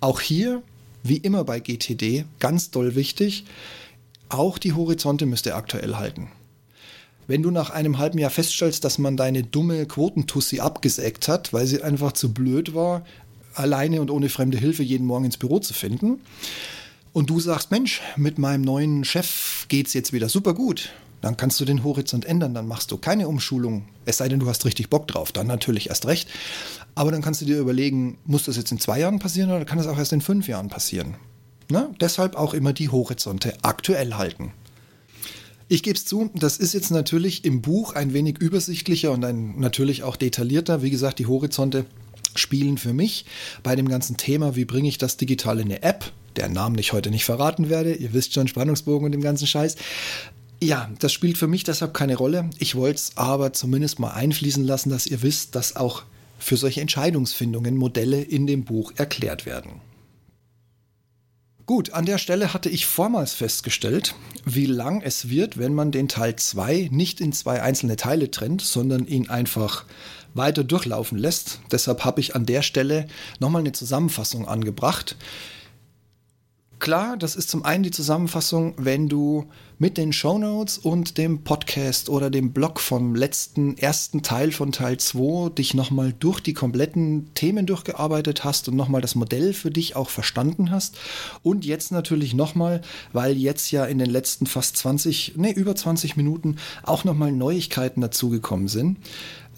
Auch 0.00 0.20
hier, 0.20 0.62
wie 1.02 1.18
immer 1.18 1.44
bei 1.44 1.60
GTD, 1.60 2.24
ganz 2.38 2.70
doll 2.70 2.94
wichtig, 2.94 3.44
auch 4.28 4.58
die 4.58 4.72
Horizonte 4.72 5.26
müsst 5.26 5.46
ihr 5.46 5.56
aktuell 5.56 5.96
halten. 5.96 6.28
Wenn 7.26 7.42
du 7.42 7.50
nach 7.50 7.70
einem 7.70 7.98
halben 7.98 8.18
Jahr 8.18 8.30
feststellst, 8.30 8.84
dass 8.84 8.98
man 8.98 9.16
deine 9.16 9.42
dumme 9.42 9.86
Quotentussi 9.86 10.60
abgesägt 10.60 11.28
hat, 11.28 11.52
weil 11.52 11.66
sie 11.66 11.82
einfach 11.82 12.12
zu 12.12 12.32
blöd 12.32 12.74
war, 12.74 13.04
alleine 13.54 14.00
und 14.00 14.10
ohne 14.10 14.28
fremde 14.28 14.58
Hilfe 14.58 14.82
jeden 14.82 15.06
Morgen 15.06 15.26
ins 15.26 15.36
Büro 15.36 15.58
zu 15.58 15.74
finden, 15.74 16.20
und 17.12 17.28
du 17.28 17.40
sagst, 17.40 17.70
Mensch, 17.70 18.00
mit 18.16 18.38
meinem 18.38 18.62
neuen 18.62 19.04
Chef 19.04 19.66
geht's 19.68 19.94
jetzt 19.94 20.12
wieder 20.12 20.28
super 20.28 20.54
gut, 20.54 20.90
dann 21.20 21.36
kannst 21.36 21.60
du 21.60 21.64
den 21.64 21.84
Horizont 21.84 22.24
ändern, 22.24 22.54
dann 22.54 22.66
machst 22.66 22.90
du 22.90 22.96
keine 22.96 23.28
Umschulung, 23.28 23.84
es 24.04 24.18
sei 24.18 24.28
denn, 24.28 24.40
du 24.40 24.48
hast 24.48 24.64
richtig 24.64 24.90
Bock 24.90 25.06
drauf, 25.08 25.32
dann 25.32 25.46
natürlich 25.46 25.88
erst 25.88 26.06
recht. 26.06 26.28
Aber 26.94 27.10
dann 27.10 27.22
kannst 27.22 27.40
du 27.40 27.44
dir 27.44 27.58
überlegen, 27.58 28.18
muss 28.24 28.44
das 28.44 28.56
jetzt 28.56 28.72
in 28.72 28.80
zwei 28.80 29.00
Jahren 29.00 29.18
passieren 29.18 29.50
oder 29.50 29.64
kann 29.64 29.78
das 29.78 29.86
auch 29.86 29.98
erst 29.98 30.12
in 30.12 30.20
fünf 30.20 30.48
Jahren 30.48 30.68
passieren? 30.68 31.16
Na, 31.68 31.90
deshalb 32.00 32.36
auch 32.36 32.54
immer 32.54 32.72
die 32.72 32.88
Horizonte 32.88 33.56
aktuell 33.62 34.14
halten. 34.14 34.52
Ich 35.68 35.84
gebe 35.84 35.96
es 35.96 36.04
zu, 36.04 36.30
das 36.34 36.56
ist 36.56 36.74
jetzt 36.74 36.90
natürlich 36.90 37.44
im 37.44 37.62
Buch 37.62 37.94
ein 37.94 38.12
wenig 38.12 38.38
übersichtlicher 38.38 39.12
und 39.12 39.24
ein, 39.24 39.60
natürlich 39.60 40.02
auch 40.02 40.16
detaillierter. 40.16 40.82
Wie 40.82 40.90
gesagt, 40.90 41.20
die 41.20 41.26
Horizonte 41.26 41.86
spielen 42.34 42.76
für 42.76 42.92
mich 42.92 43.24
bei 43.62 43.76
dem 43.76 43.88
ganzen 43.88 44.16
Thema, 44.16 44.56
wie 44.56 44.64
bringe 44.64 44.88
ich 44.88 44.98
das 44.98 45.16
digital 45.16 45.60
in 45.60 45.66
eine 45.66 45.84
App, 45.84 46.12
der 46.34 46.48
Namen 46.48 46.76
ich 46.78 46.92
heute 46.92 47.10
nicht 47.10 47.24
verraten 47.24 47.68
werde, 47.68 47.94
ihr 47.94 48.12
wisst 48.12 48.34
schon, 48.34 48.48
Spannungsbogen 48.48 49.06
und 49.06 49.12
dem 49.12 49.20
ganzen 49.20 49.46
Scheiß. 49.46 49.76
Ja, 50.62 50.90
das 50.98 51.12
spielt 51.12 51.38
für 51.38 51.46
mich 51.46 51.64
deshalb 51.64 51.94
keine 51.94 52.16
Rolle. 52.16 52.50
Ich 52.58 52.74
wollte 52.74 52.96
es 52.96 53.16
aber 53.16 53.52
zumindest 53.54 53.98
mal 53.98 54.10
einfließen 54.10 54.64
lassen, 54.64 54.90
dass 54.90 55.06
ihr 55.06 55.22
wisst, 55.22 55.54
dass 55.54 55.76
auch 55.76 56.02
für 56.38 56.56
solche 56.56 56.82
Entscheidungsfindungen 56.82 57.76
Modelle 57.76 58.20
in 58.20 58.46
dem 58.46 58.64
Buch 58.64 58.92
erklärt 58.96 59.46
werden. 59.46 59.80
Gut, 61.64 61.92
an 61.92 62.04
der 62.04 62.18
Stelle 62.18 62.52
hatte 62.52 62.68
ich 62.68 62.86
vormals 62.86 63.32
festgestellt, 63.32 64.16
wie 64.44 64.66
lang 64.66 65.02
es 65.02 65.30
wird, 65.30 65.56
wenn 65.56 65.72
man 65.72 65.92
den 65.92 66.08
Teil 66.08 66.34
2 66.34 66.88
nicht 66.90 67.20
in 67.20 67.32
zwei 67.32 67.62
einzelne 67.62 67.96
Teile 67.96 68.30
trennt, 68.30 68.60
sondern 68.60 69.06
ihn 69.06 69.30
einfach 69.30 69.84
weiter 70.34 70.64
durchlaufen 70.64 71.16
lässt. 71.16 71.60
Deshalb 71.70 72.04
habe 72.04 72.20
ich 72.20 72.34
an 72.34 72.44
der 72.44 72.62
Stelle 72.62 73.06
nochmal 73.38 73.60
eine 73.60 73.72
Zusammenfassung 73.72 74.48
angebracht. 74.48 75.16
Klar, 76.80 77.18
das 77.18 77.36
ist 77.36 77.50
zum 77.50 77.62
einen 77.62 77.82
die 77.82 77.90
Zusammenfassung, 77.90 78.72
wenn 78.78 79.06
du 79.06 79.44
mit 79.78 79.98
den 79.98 80.14
Show 80.14 80.38
Notes 80.38 80.78
und 80.78 81.18
dem 81.18 81.44
Podcast 81.44 82.08
oder 82.08 82.30
dem 82.30 82.52
Blog 82.52 82.80
vom 82.80 83.14
letzten 83.14 83.76
ersten 83.76 84.22
Teil 84.22 84.50
von 84.50 84.72
Teil 84.72 84.96
2 84.96 85.50
dich 85.50 85.74
nochmal 85.74 86.14
durch 86.18 86.40
die 86.40 86.54
kompletten 86.54 87.34
Themen 87.34 87.66
durchgearbeitet 87.66 88.44
hast 88.44 88.66
und 88.66 88.76
nochmal 88.76 89.02
das 89.02 89.14
Modell 89.14 89.52
für 89.52 89.70
dich 89.70 89.94
auch 89.94 90.08
verstanden 90.08 90.70
hast. 90.70 90.96
Und 91.42 91.66
jetzt 91.66 91.92
natürlich 91.92 92.32
nochmal, 92.32 92.80
weil 93.12 93.36
jetzt 93.36 93.70
ja 93.72 93.84
in 93.84 93.98
den 93.98 94.08
letzten 94.08 94.46
fast 94.46 94.78
20, 94.78 95.34
nee, 95.36 95.52
über 95.52 95.76
20 95.76 96.16
Minuten 96.16 96.56
auch 96.82 97.04
nochmal 97.04 97.30
Neuigkeiten 97.30 98.00
dazugekommen 98.00 98.68
sind. 98.68 98.96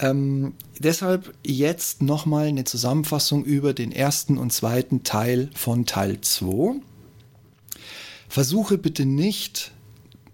Ähm, 0.01 0.55
deshalb 0.81 1.33
jetzt 1.45 2.03
nochmal 2.03 2.49
eine 2.49 2.65
Zusammenfassung 2.65 3.45
über 3.45 3.75
den 3.75 3.93
ersten 3.93 4.39
und 4.39 4.53
zweiten 4.53 5.05
Teil 5.05 5.51
von 5.55 5.87
Teil 5.87 6.21
2. 6.21 6.81
Versuche 8.33 8.79
bitte 8.79 9.05
nicht, 9.05 9.73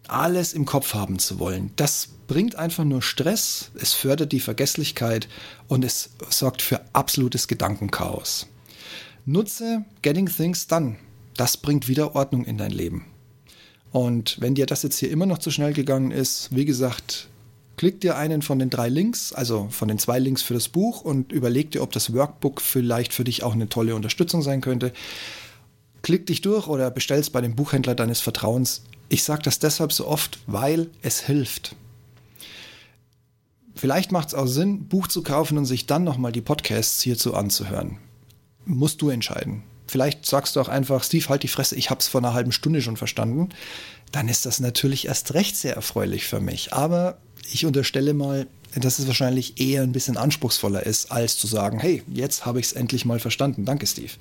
alles 0.07 0.53
im 0.53 0.67
Kopf 0.67 0.95
haben 0.95 1.19
zu 1.19 1.41
wollen. 1.41 1.73
Das 1.75 2.11
bringt 2.29 2.55
einfach 2.55 2.85
nur 2.85 3.03
Stress, 3.03 3.73
es 3.75 3.93
fördert 3.93 4.31
die 4.31 4.39
Vergesslichkeit 4.39 5.27
und 5.67 5.85
es 5.85 6.11
sorgt 6.31 6.63
für 6.63 6.81
absolutes 6.93 7.49
Gedankenchaos. 7.49 8.47
Nutze 9.27 9.85
Getting 10.03 10.27
Things 10.27 10.69
Done. 10.69 10.95
Das 11.37 11.57
bringt 11.57 11.89
wieder 11.89 12.15
Ordnung 12.15 12.45
in 12.45 12.57
dein 12.57 12.71
Leben. 12.71 13.05
Und 13.91 14.41
wenn 14.41 14.55
dir 14.55 14.67
das 14.67 14.85
jetzt 14.85 14.99
hier 14.99 15.11
immer 15.11 15.27
noch 15.27 15.39
zu 15.39 15.51
schnell 15.51 15.73
gegangen 15.73 16.13
ist, 16.13 16.55
wie 16.55 16.67
gesagt, 16.67 17.27
klick 17.77 18.01
dir 18.01 18.17
einen 18.17 18.43
von 18.43 18.61
den 18.61 18.71
drei 18.71 18.91
Links, 18.91 19.33
also 19.33 19.67
von 19.73 19.89
den 19.89 19.99
zwei 19.99 20.21
Links 20.21 20.43
für 20.43 20.55
das 20.55 20.69
Buch 20.69 21.01
und 21.01 21.33
überleg 21.33 21.73
dir, 21.73 21.83
ob 21.83 21.91
das 21.91 22.15
Workbook 22.15 22.61
vielleicht 22.61 23.13
für 23.13 23.25
dich 23.25 23.43
auch 23.43 23.55
eine 23.55 23.69
tolle 23.69 23.97
Unterstützung 23.97 24.41
sein 24.41 24.61
könnte. 24.61 24.93
Klick 26.09 26.25
dich 26.25 26.41
durch 26.41 26.69
oder 26.69 26.91
bestellst 26.91 27.35
bei 27.35 27.43
dem 27.43 27.55
Buchhändler 27.55 27.95
deines 27.95 28.21
Vertrauens. 28.21 28.81
Ich 29.11 29.25
sage 29.25 29.43
das 29.43 29.59
deshalb 29.59 29.93
so 29.93 30.09
oft, 30.09 30.39
weil 30.47 30.89
es 31.03 31.21
hilft. 31.21 31.77
Vielleicht 33.75 34.11
macht 34.11 34.29
es 34.29 34.35
auch 34.35 34.47
Sinn, 34.47 34.89
Buch 34.89 35.09
zu 35.09 35.23
kaufen 35.23 35.59
und 35.59 35.67
sich 35.67 35.85
dann 35.85 36.05
nochmal 36.05 36.33
die 36.33 36.41
Podcasts 36.41 37.03
hierzu 37.03 37.35
anzuhören. 37.35 37.99
Musst 38.65 39.03
du 39.03 39.11
entscheiden. 39.11 39.65
Vielleicht 39.87 40.25
sagst 40.25 40.57
du 40.57 40.63
auch 40.63 40.69
einfach, 40.69 41.05
Steve, 41.05 41.29
halt 41.29 41.43
die 41.43 41.49
Fresse, 41.49 41.77
ich 41.77 41.91
habe 41.91 42.01
es 42.01 42.09
vor 42.09 42.23
einer 42.23 42.33
halben 42.33 42.53
Stunde 42.53 42.81
schon 42.81 42.97
verstanden. 42.97 43.51
Dann 44.11 44.31
ist 44.31 44.47
das 44.47 44.61
natürlich 44.61 45.09
erst 45.09 45.35
recht 45.35 45.59
sehr 45.59 45.75
erfreulich 45.75 46.27
für 46.27 46.41
mich. 46.41 46.73
Aber 46.73 47.19
ich 47.53 47.67
unterstelle 47.67 48.15
mal, 48.15 48.47
dass 48.75 48.99
es 48.99 49.09
wahrscheinlich 49.09 49.61
eher 49.61 49.83
ein 49.83 49.93
bisschen 49.93 50.17
anspruchsvoller 50.17 50.87
ist, 50.87 51.13
als 51.13 51.37
zu 51.37 51.47
sagen, 51.47 51.79
hey, 51.79 52.03
jetzt 52.09 52.47
habe 52.47 52.61
ich 52.61 52.67
es 52.69 52.73
endlich 52.73 53.05
mal 53.05 53.21
verstanden. 53.21 53.67
Danke, 53.67 53.87
Steve. 53.87 54.13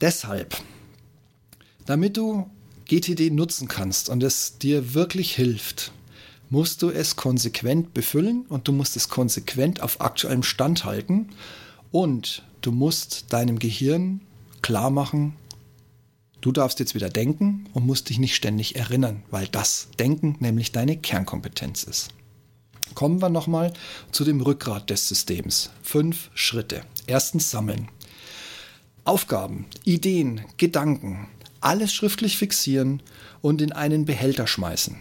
Deshalb 0.00 0.56
damit 1.86 2.16
du 2.16 2.48
GTD 2.86 3.30
nutzen 3.30 3.68
kannst 3.68 4.08
und 4.08 4.22
es 4.22 4.58
dir 4.58 4.94
wirklich 4.94 5.34
hilft, 5.34 5.92
musst 6.50 6.82
du 6.82 6.90
es 6.90 7.16
konsequent 7.16 7.94
befüllen 7.94 8.44
und 8.48 8.68
du 8.68 8.72
musst 8.72 8.96
es 8.96 9.08
konsequent 9.08 9.80
auf 9.80 10.00
aktuellem 10.00 10.42
Stand 10.42 10.84
halten 10.84 11.30
und 11.90 12.42
du 12.60 12.72
musst 12.72 13.32
deinem 13.32 13.58
Gehirn 13.58 14.20
klar 14.60 14.90
machen, 14.90 15.34
du 16.40 16.52
darfst 16.52 16.78
jetzt 16.80 16.94
wieder 16.94 17.08
denken 17.08 17.66
und 17.72 17.86
musst 17.86 18.10
dich 18.10 18.18
nicht 18.18 18.34
ständig 18.34 18.76
erinnern, 18.76 19.22
weil 19.30 19.48
das 19.48 19.88
Denken 19.98 20.36
nämlich 20.40 20.72
deine 20.72 20.96
Kernkompetenz 20.96 21.84
ist. 21.84 22.10
Kommen 22.94 23.22
wir 23.22 23.30
nochmal 23.30 23.72
zu 24.10 24.24
dem 24.24 24.40
Rückgrat 24.40 24.90
des 24.90 25.08
Systems. 25.08 25.70
Fünf 25.82 26.30
Schritte. 26.34 26.82
Erstens 27.06 27.50
sammeln. 27.50 27.88
Aufgaben, 29.04 29.64
Ideen, 29.84 30.42
Gedanken, 30.58 31.28
alles 31.64 31.92
schriftlich 31.92 32.36
fixieren 32.36 33.02
und 33.40 33.62
in 33.62 33.72
einen 33.72 34.04
Behälter 34.04 34.46
schmeißen. 34.46 34.96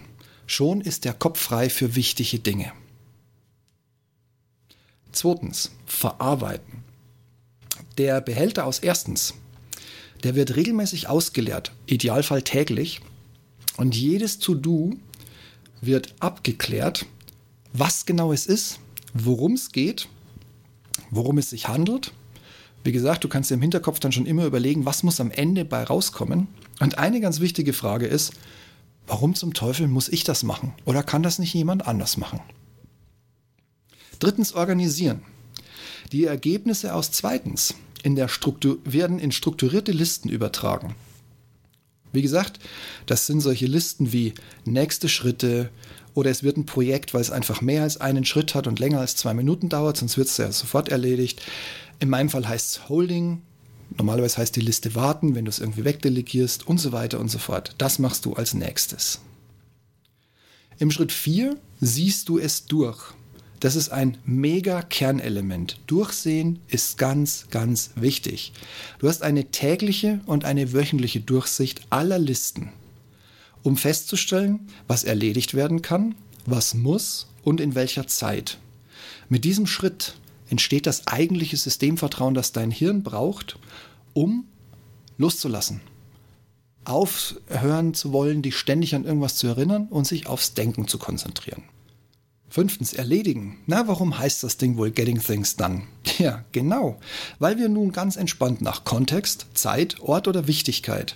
Schon 0.47 0.81
ist 0.81 1.05
der 1.05 1.13
Kopf 1.13 1.39
frei 1.39 1.69
für 1.69 1.95
wichtige 1.95 2.39
Dinge. 2.39 2.71
Zweitens, 5.11 5.71
verarbeiten. 5.85 6.83
Der 7.97 8.21
Behälter 8.21 8.65
aus 8.65 8.79
erstens, 8.79 9.33
der 10.23 10.35
wird 10.35 10.55
regelmäßig 10.55 11.07
ausgeleert, 11.07 11.73
idealfall 11.85 12.41
täglich, 12.41 13.01
und 13.77 13.95
jedes 13.95 14.39
To-Do 14.39 14.97
wird 15.81 16.13
abgeklärt 16.19 17.05
was 17.73 18.05
genau 18.05 18.33
es 18.33 18.45
ist, 18.45 18.79
worum 19.13 19.53
es 19.53 19.71
geht, 19.71 20.07
worum 21.09 21.37
es 21.37 21.51
sich 21.51 21.67
handelt. 21.67 22.13
Wie 22.83 22.91
gesagt, 22.91 23.23
du 23.23 23.27
kannst 23.27 23.49
dir 23.49 23.55
im 23.55 23.61
Hinterkopf 23.61 23.99
dann 23.99 24.11
schon 24.11 24.25
immer 24.25 24.45
überlegen, 24.45 24.85
was 24.85 25.03
muss 25.03 25.19
am 25.19 25.31
Ende 25.31 25.65
bei 25.65 25.83
rauskommen. 25.83 26.47
Und 26.79 26.97
eine 26.97 27.21
ganz 27.21 27.39
wichtige 27.39 27.73
Frage 27.73 28.07
ist, 28.07 28.33
warum 29.05 29.35
zum 29.35 29.53
Teufel 29.53 29.87
muss 29.87 30.09
ich 30.09 30.23
das 30.23 30.43
machen? 30.43 30.73
Oder 30.85 31.03
kann 31.03 31.23
das 31.23 31.37
nicht 31.37 31.53
jemand 31.53 31.87
anders 31.87 32.17
machen? 32.17 32.39
Drittens 34.19 34.53
organisieren. 34.53 35.21
Die 36.11 36.25
Ergebnisse 36.25 36.93
aus 36.93 37.11
zweitens 37.11 37.75
in 38.03 38.15
der 38.15 38.27
Struktur 38.27 38.79
werden 38.83 39.19
in 39.19 39.31
strukturierte 39.31 39.91
Listen 39.91 40.29
übertragen. 40.29 40.95
Wie 42.13 42.21
gesagt, 42.21 42.59
das 43.05 43.25
sind 43.25 43.41
solche 43.41 43.67
Listen 43.67 44.11
wie 44.11 44.33
nächste 44.65 45.07
Schritte 45.07 45.69
oder 46.13 46.29
es 46.29 46.43
wird 46.43 46.57
ein 46.57 46.65
Projekt, 46.65 47.13
weil 47.13 47.21
es 47.21 47.31
einfach 47.31 47.61
mehr 47.61 47.83
als 47.83 48.01
einen 48.01 48.25
Schritt 48.25 48.53
hat 48.53 48.67
und 48.67 48.79
länger 48.79 48.99
als 48.99 49.15
zwei 49.15 49.33
Minuten 49.33 49.69
dauert, 49.69 49.97
sonst 49.97 50.17
wird 50.17 50.27
es 50.27 50.37
ja 50.37 50.51
sofort 50.51 50.89
erledigt. 50.89 51.41
In 52.01 52.09
meinem 52.09 52.29
Fall 52.29 52.47
heißt 52.47 52.69
es 52.69 52.89
Holding. 52.89 53.43
Normalerweise 53.95 54.37
heißt 54.37 54.55
die 54.55 54.61
Liste 54.61 54.95
warten, 54.95 55.35
wenn 55.35 55.45
du 55.45 55.49
es 55.49 55.59
irgendwie 55.59 55.85
wegdelegierst 55.85 56.67
und 56.67 56.79
so 56.79 56.91
weiter 56.91 57.19
und 57.19 57.29
so 57.29 57.37
fort. 57.37 57.75
Das 57.77 57.99
machst 57.99 58.25
du 58.25 58.33
als 58.33 58.55
nächstes. 58.55 59.21
Im 60.79 60.89
Schritt 60.89 61.11
4 61.11 61.57
siehst 61.79 62.27
du 62.27 62.39
es 62.39 62.65
durch. 62.65 63.13
Das 63.59 63.75
ist 63.75 63.89
ein 63.89 64.17
mega 64.25 64.81
Kernelement. 64.81 65.79
Durchsehen 65.85 66.57
ist 66.67 66.97
ganz, 66.97 67.45
ganz 67.51 67.91
wichtig. 67.93 68.51
Du 68.97 69.07
hast 69.07 69.21
eine 69.21 69.51
tägliche 69.51 70.21
und 70.25 70.43
eine 70.43 70.73
wöchentliche 70.73 71.19
Durchsicht 71.19 71.81
aller 71.91 72.17
Listen, 72.17 72.71
um 73.61 73.77
festzustellen, 73.77 74.61
was 74.87 75.03
erledigt 75.03 75.53
werden 75.53 75.83
kann, 75.83 76.15
was 76.47 76.73
muss 76.73 77.27
und 77.43 77.61
in 77.61 77.75
welcher 77.75 78.07
Zeit. 78.07 78.57
Mit 79.29 79.45
diesem 79.45 79.67
Schritt 79.67 80.15
entsteht 80.51 80.85
das 80.85 81.07
eigentliche 81.07 81.57
Systemvertrauen, 81.57 82.33
das 82.33 82.51
dein 82.51 82.69
Hirn 82.69 83.01
braucht, 83.01 83.57
um 84.13 84.45
loszulassen. 85.17 85.81
Aufhören 86.83 87.93
zu 87.93 88.11
wollen, 88.11 88.41
dich 88.41 88.57
ständig 88.57 88.93
an 88.95 89.05
irgendwas 89.05 89.35
zu 89.35 89.47
erinnern 89.47 89.87
und 89.89 90.05
sich 90.05 90.27
aufs 90.27 90.53
Denken 90.53 90.87
zu 90.87 90.97
konzentrieren. 90.97 91.63
Fünftens, 92.49 92.91
erledigen. 92.91 93.59
Na, 93.65 93.87
warum 93.87 94.17
heißt 94.17 94.43
das 94.43 94.57
Ding 94.57 94.75
wohl 94.75 94.91
Getting 94.91 95.21
Things 95.21 95.55
Done? 95.55 95.83
Ja, 96.17 96.43
genau, 96.51 96.99
weil 97.39 97.57
wir 97.57 97.67
nun 97.67 97.91
ganz 97.93 98.15
entspannt 98.15 98.61
nach 98.61 98.83
Kontext, 98.83 99.47
Zeit, 99.55 99.99
Ort 100.01 100.27
oder 100.27 100.47
Wichtigkeit 100.47 101.15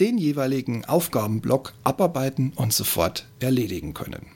den 0.00 0.16
jeweiligen 0.16 0.86
Aufgabenblock 0.86 1.74
abarbeiten 1.84 2.54
und 2.56 2.72
sofort 2.72 3.26
erledigen 3.38 3.92
können. 3.92 4.26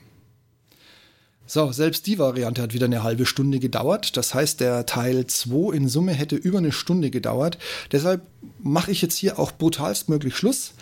So, 1.47 1.71
selbst 1.71 2.07
die 2.07 2.17
Variante 2.17 2.61
hat 2.63 2.73
wieder 2.73 2.87
eine 2.87 3.03
halbe 3.03 3.27
Stunde 3.27 3.59
gedauert. 3.59 4.17
Das 4.17 4.33
heißt, 4.33 4.59
der 4.61 4.87
Teil 4.87 5.27
2 5.27 5.75
in 5.75 5.87
Summe 5.87 6.13
hätte 6.13 6.35
über 6.35 6.57
eine 6.57 6.71
Stunde 6.71 7.11
gedauert. 7.11 7.59
Deshalb 7.91 8.23
mache 8.63 8.91
ich 8.91 9.03
jetzt 9.03 9.17
hier 9.17 9.37
auch 9.37 9.51
brutalstmöglich 9.51 10.35
Schluss. 10.35 10.73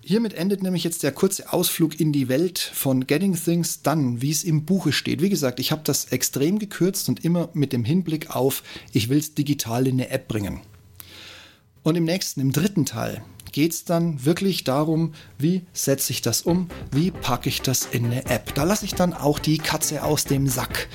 Hiermit 0.00 0.34
endet 0.34 0.62
nämlich 0.62 0.84
jetzt 0.84 1.02
der 1.02 1.10
kurze 1.10 1.52
Ausflug 1.52 1.98
in 1.98 2.12
die 2.12 2.28
Welt 2.28 2.60
von 2.60 3.08
Getting 3.08 3.34
Things 3.34 3.82
Done, 3.82 4.22
wie 4.22 4.30
es 4.30 4.44
im 4.44 4.64
Buche 4.64 4.92
steht. 4.92 5.20
Wie 5.20 5.30
gesagt, 5.30 5.58
ich 5.58 5.72
habe 5.72 5.82
das 5.82 6.12
extrem 6.12 6.60
gekürzt 6.60 7.08
und 7.08 7.24
immer 7.24 7.48
mit 7.54 7.72
dem 7.72 7.84
Hinblick 7.84 8.30
auf, 8.36 8.62
ich 8.92 9.08
will 9.08 9.18
es 9.18 9.34
digital 9.34 9.88
in 9.88 9.94
eine 9.94 10.10
App 10.10 10.28
bringen. 10.28 10.60
Und 11.82 11.96
im 11.96 12.04
nächsten, 12.04 12.40
im 12.40 12.52
dritten 12.52 12.86
Teil, 12.86 13.24
geht 13.56 13.72
es 13.72 13.84
dann 13.84 14.22
wirklich 14.22 14.64
darum, 14.64 15.14
wie 15.38 15.62
setze 15.72 16.12
ich 16.12 16.20
das 16.20 16.42
um, 16.42 16.68
wie 16.92 17.10
packe 17.10 17.48
ich 17.48 17.62
das 17.62 17.86
in 17.86 18.04
eine 18.04 18.26
App. 18.26 18.54
Da 18.54 18.64
lasse 18.64 18.84
ich 18.84 18.94
dann 18.94 19.14
auch 19.14 19.38
die 19.38 19.56
Katze 19.56 20.04
aus 20.04 20.26
dem 20.26 20.46
Sack 20.46 20.88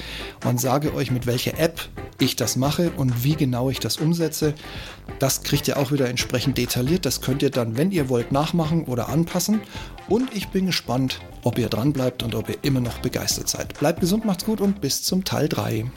und 0.45 0.61
sage 0.61 0.93
euch, 0.93 1.09
mit 1.09 1.25
welcher 1.25 1.57
App 1.57 1.89
ich 2.19 2.35
das 2.35 2.57
mache 2.57 2.91
und 2.91 3.23
wie 3.23 3.35
genau 3.35 3.71
ich 3.71 3.79
das 3.79 3.97
umsetze. 3.97 4.53
Das 5.17 5.41
kriegt 5.41 5.67
ihr 5.69 5.77
auch 5.77 5.91
wieder 5.91 6.07
entsprechend 6.07 6.59
detailliert. 6.59 7.07
Das 7.07 7.21
könnt 7.21 7.41
ihr 7.41 7.49
dann, 7.49 7.77
wenn 7.77 7.89
ihr 7.89 8.09
wollt, 8.09 8.31
nachmachen 8.31 8.85
oder 8.85 9.09
anpassen. 9.09 9.61
Und 10.07 10.31
ich 10.35 10.49
bin 10.49 10.67
gespannt, 10.67 11.19
ob 11.41 11.57
ihr 11.57 11.67
dran 11.67 11.93
bleibt 11.93 12.21
und 12.21 12.35
ob 12.35 12.47
ihr 12.47 12.59
immer 12.61 12.79
noch 12.79 12.99
begeistert 12.99 13.49
seid. 13.49 13.79
Bleibt 13.79 14.01
gesund, 14.01 14.23
macht's 14.23 14.45
gut 14.45 14.61
und 14.61 14.81
bis 14.81 15.01
zum 15.01 15.23
Teil 15.23 15.49
3. 15.49 15.89